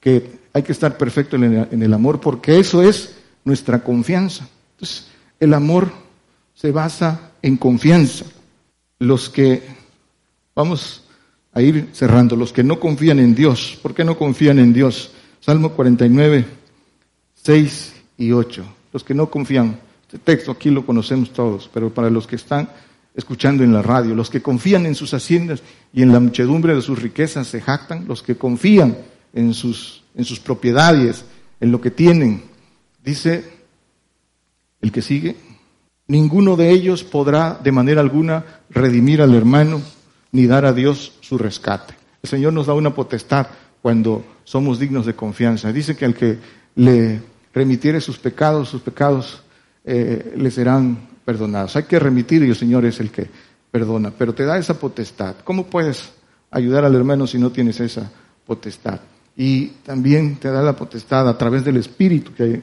[0.00, 3.14] que hay que estar perfecto en el, amor porque eso es
[3.44, 4.48] nuestra confianza.
[4.72, 5.08] Entonces,
[5.40, 5.90] el amor
[6.54, 8.26] se basa en confianza.
[8.98, 9.62] Los que,
[10.54, 11.04] vamos
[11.52, 15.12] a ir cerrando, los que no confían en Dios, ¿por qué no confían en Dios?
[15.40, 16.44] Salmo 49,
[17.34, 18.64] 6 y 8.
[18.92, 19.80] Los que no confían,
[20.14, 22.68] este texto aquí lo conocemos todos, pero para los que están
[23.16, 25.60] escuchando en la radio, los que confían en sus haciendas
[25.92, 28.96] y en la muchedumbre de sus riquezas se jactan, los que confían
[29.32, 31.24] en sus en sus propiedades,
[31.58, 32.44] en lo que tienen.
[33.04, 33.44] Dice
[34.80, 35.34] el que sigue,
[36.06, 39.82] ninguno de ellos podrá de manera alguna redimir al hermano
[40.30, 41.94] ni dar a Dios su rescate.
[42.22, 43.48] El Señor nos da una potestad
[43.82, 45.72] cuando somos dignos de confianza.
[45.72, 46.38] Dice que al que
[46.76, 47.20] le
[47.52, 49.43] remitiere sus pecados, sus pecados
[49.84, 51.76] eh, le serán perdonados.
[51.76, 53.28] Hay que remitir y el Señor es el que
[53.70, 55.36] perdona, pero te da esa potestad.
[55.44, 56.12] ¿Cómo puedes
[56.50, 58.10] ayudar al hermano si no tienes esa
[58.46, 59.00] potestad?
[59.36, 62.62] y también te da la potestad a través del Espíritu que hay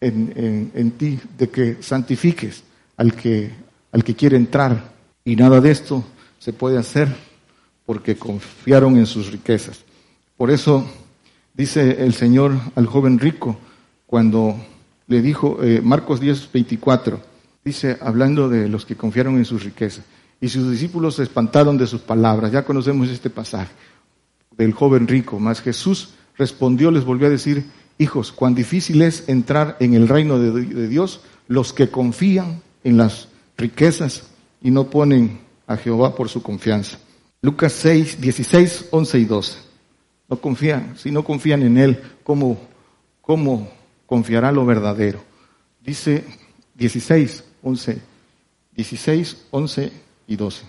[0.00, 2.64] en, ti de que santifiques
[2.96, 3.50] al que,
[3.92, 4.92] al que quiere entrar.
[5.24, 6.04] Y nada de esto
[6.38, 7.08] se puede hacer
[7.86, 9.80] porque confiaron en sus riquezas.
[10.36, 10.86] Por eso
[11.54, 13.56] dice el Señor al joven rico
[14.06, 14.56] cuando
[15.06, 17.20] le dijo, eh, Marcos 10, 24,
[17.64, 20.04] dice, hablando de los que confiaron en sus riquezas,
[20.40, 22.50] y sus discípulos se espantaron de sus palabras.
[22.50, 23.70] Ya conocemos este pasaje
[24.56, 25.38] del joven rico.
[25.38, 27.64] Mas Jesús respondió, les volvió a decir,
[27.98, 33.28] hijos, cuán difícil es entrar en el reino de, Dios los que confían en las
[33.56, 34.24] riquezas
[34.60, 36.98] y no ponen a Jehová por su confianza.
[37.40, 39.58] Lucas 6, 16, 11 y 12.
[40.28, 42.58] No confían, si no confían en Él, ¿cómo,
[43.20, 43.70] cómo
[44.12, 45.24] confiará lo verdadero?
[45.82, 46.22] Dice
[46.74, 47.98] 16, 11,
[48.76, 49.92] 16, 11
[50.26, 50.64] y 12.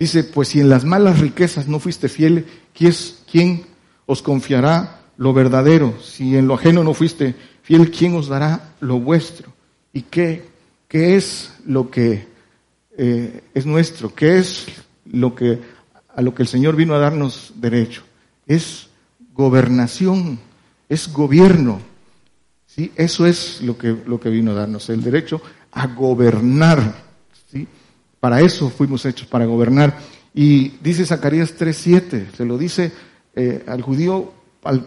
[0.00, 3.62] Dice, pues si en las malas riquezas no fuiste fiel, ¿quién
[4.04, 5.94] os confiará lo verdadero?
[6.02, 9.52] Si en lo ajeno no fuiste fiel, ¿quién os dará lo vuestro?
[9.92, 10.44] ¿Y qué,
[10.88, 12.26] qué es lo que
[12.98, 14.12] eh, es nuestro?
[14.12, 14.66] ¿Qué es
[15.04, 15.60] lo que,
[16.16, 18.02] a lo que el Señor vino a darnos derecho?
[18.44, 18.88] Es
[19.34, 20.40] gobernación,
[20.88, 21.91] es gobierno.
[22.74, 22.92] ¿Sí?
[22.96, 25.40] Eso es lo que, lo que vino a darnos, el derecho
[25.72, 26.94] a gobernar.
[27.50, 27.66] ¿sí?
[28.20, 29.98] Para eso fuimos hechos, para gobernar.
[30.34, 32.92] Y dice Zacarías 3.7, se lo dice
[33.34, 34.32] eh, al judío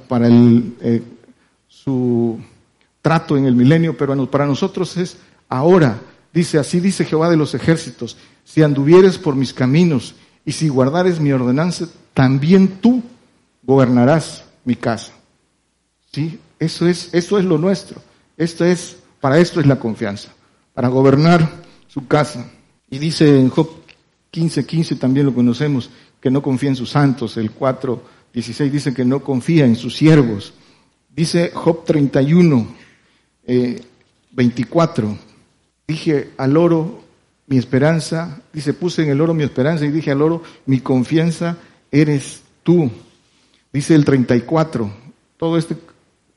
[0.08, 1.02] para el, eh,
[1.68, 2.40] su
[3.02, 5.18] trato en el milenio, pero para nosotros es
[5.50, 6.00] ahora.
[6.34, 10.16] Dice, así dice Jehová de los ejércitos, si anduvieres por mis caminos
[10.46, 13.04] y si guardares mi ordenanza, también tú
[13.64, 15.14] gobernarás mi casa.
[16.12, 16.40] ¿Sí?
[16.66, 18.02] Eso es, eso es lo nuestro.
[18.38, 20.34] Esto es, para esto es la confianza,
[20.74, 21.48] para gobernar
[21.88, 22.50] su casa.
[22.90, 23.70] Y dice en Job
[24.32, 27.38] 15, 15 también lo conocemos, que no confía en sus santos.
[27.38, 28.04] El 4,
[28.34, 30.56] 16 dice que no confía en sus siervos.
[31.16, 32.68] Dice Job 31,
[34.32, 35.08] 24.
[35.08, 35.18] Eh,
[35.88, 37.04] dije al oro
[37.46, 41.58] mi esperanza, dice, puse en el oro mi esperanza y dije al oro, mi confianza
[41.92, 42.90] eres tú.
[43.72, 44.92] Dice el 34,
[45.38, 45.76] todo este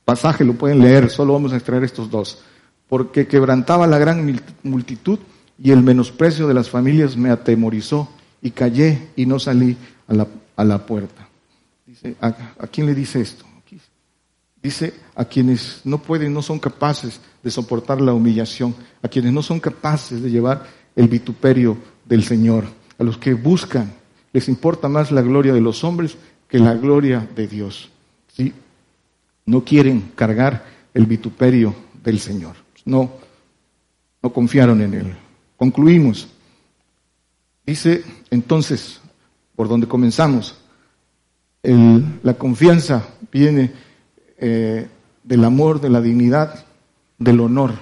[0.09, 2.39] pasaje lo pueden leer, solo vamos a extraer estos dos.
[2.87, 5.19] Porque quebrantaba la gran multitud
[5.61, 8.09] y el menosprecio de las familias me atemorizó
[8.41, 11.27] y callé y no salí a la, a la puerta.
[11.85, 13.45] Dice, ¿a, ¿a, quién le dice esto?
[14.61, 19.43] Dice a quienes no pueden, no son capaces de soportar la humillación, a quienes no
[19.43, 22.65] son capaces de llevar el vituperio del Señor,
[22.97, 23.93] a los que buscan,
[24.33, 27.89] les importa más la gloria de los hombres que la gloria de Dios.
[28.35, 28.53] ¿Sí?
[29.49, 31.73] No quieren cargar el vituperio
[32.03, 32.55] del Señor.
[32.85, 33.11] No,
[34.21, 35.15] no confiaron en Él.
[35.57, 36.27] Concluimos.
[37.65, 39.01] Dice entonces,
[39.55, 40.55] por donde comenzamos,
[41.63, 43.71] la confianza viene
[44.37, 44.87] eh,
[45.23, 46.65] del amor, de la dignidad,
[47.17, 47.73] del honor.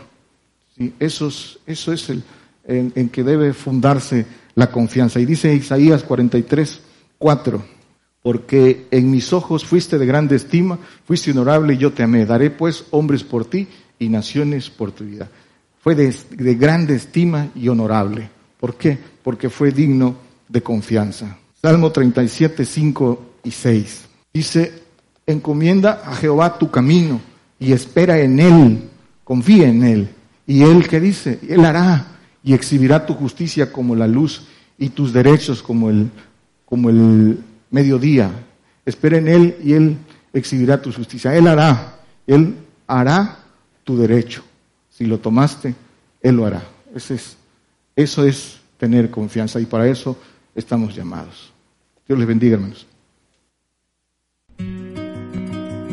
[0.78, 0.94] ¿sí?
[1.00, 2.24] Eso es, eso es el,
[2.64, 5.20] en, que debe fundarse la confianza.
[5.20, 6.82] Y dice Isaías 43,
[7.18, 7.77] 4,
[8.28, 12.26] porque en mis ojos fuiste de grande estima, fuiste honorable y yo te amé.
[12.26, 13.70] Daré pues hombres por ti
[14.00, 15.30] y naciones por tu vida.
[15.80, 18.30] Fue de, de grande estima y honorable.
[18.60, 18.98] ¿Por qué?
[19.24, 20.18] Porque fue digno
[20.50, 21.38] de confianza.
[21.62, 24.06] Salmo 37, 5 y 6.
[24.34, 24.74] Dice,
[25.26, 27.22] encomienda a Jehová tu camino
[27.58, 28.90] y espera en Él,
[29.24, 30.10] confía en Él.
[30.46, 32.08] Y Él que dice, Él hará
[32.44, 34.48] y exhibirá tu justicia como la luz
[34.78, 36.12] y tus derechos como el,
[36.66, 37.38] como el
[37.70, 38.32] mediodía.
[38.86, 39.98] Espera en Él y Él
[40.34, 41.36] exhibirá tu justicia.
[41.36, 42.56] Él hará, Él
[42.88, 43.40] hará
[43.84, 44.44] tu derecho.
[44.90, 45.76] Si lo tomaste,
[46.22, 46.64] Él lo hará.
[46.96, 47.38] Ese es,
[47.96, 50.18] eso es tener confianza y para eso
[50.56, 51.52] estamos llamados.
[52.08, 52.87] Dios les bendiga, hermanos.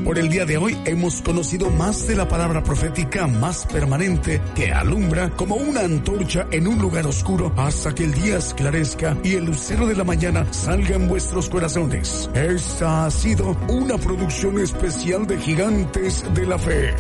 [0.05, 4.71] Por el día de hoy hemos conocido más de la palabra profética más permanente que
[4.71, 9.47] alumbra como una antorcha en un lugar oscuro hasta que el día esclarezca y el
[9.47, 12.29] lucero de la mañana salga en vuestros corazones.
[12.35, 16.95] Esta ha sido una producción especial de Gigantes de la Fe.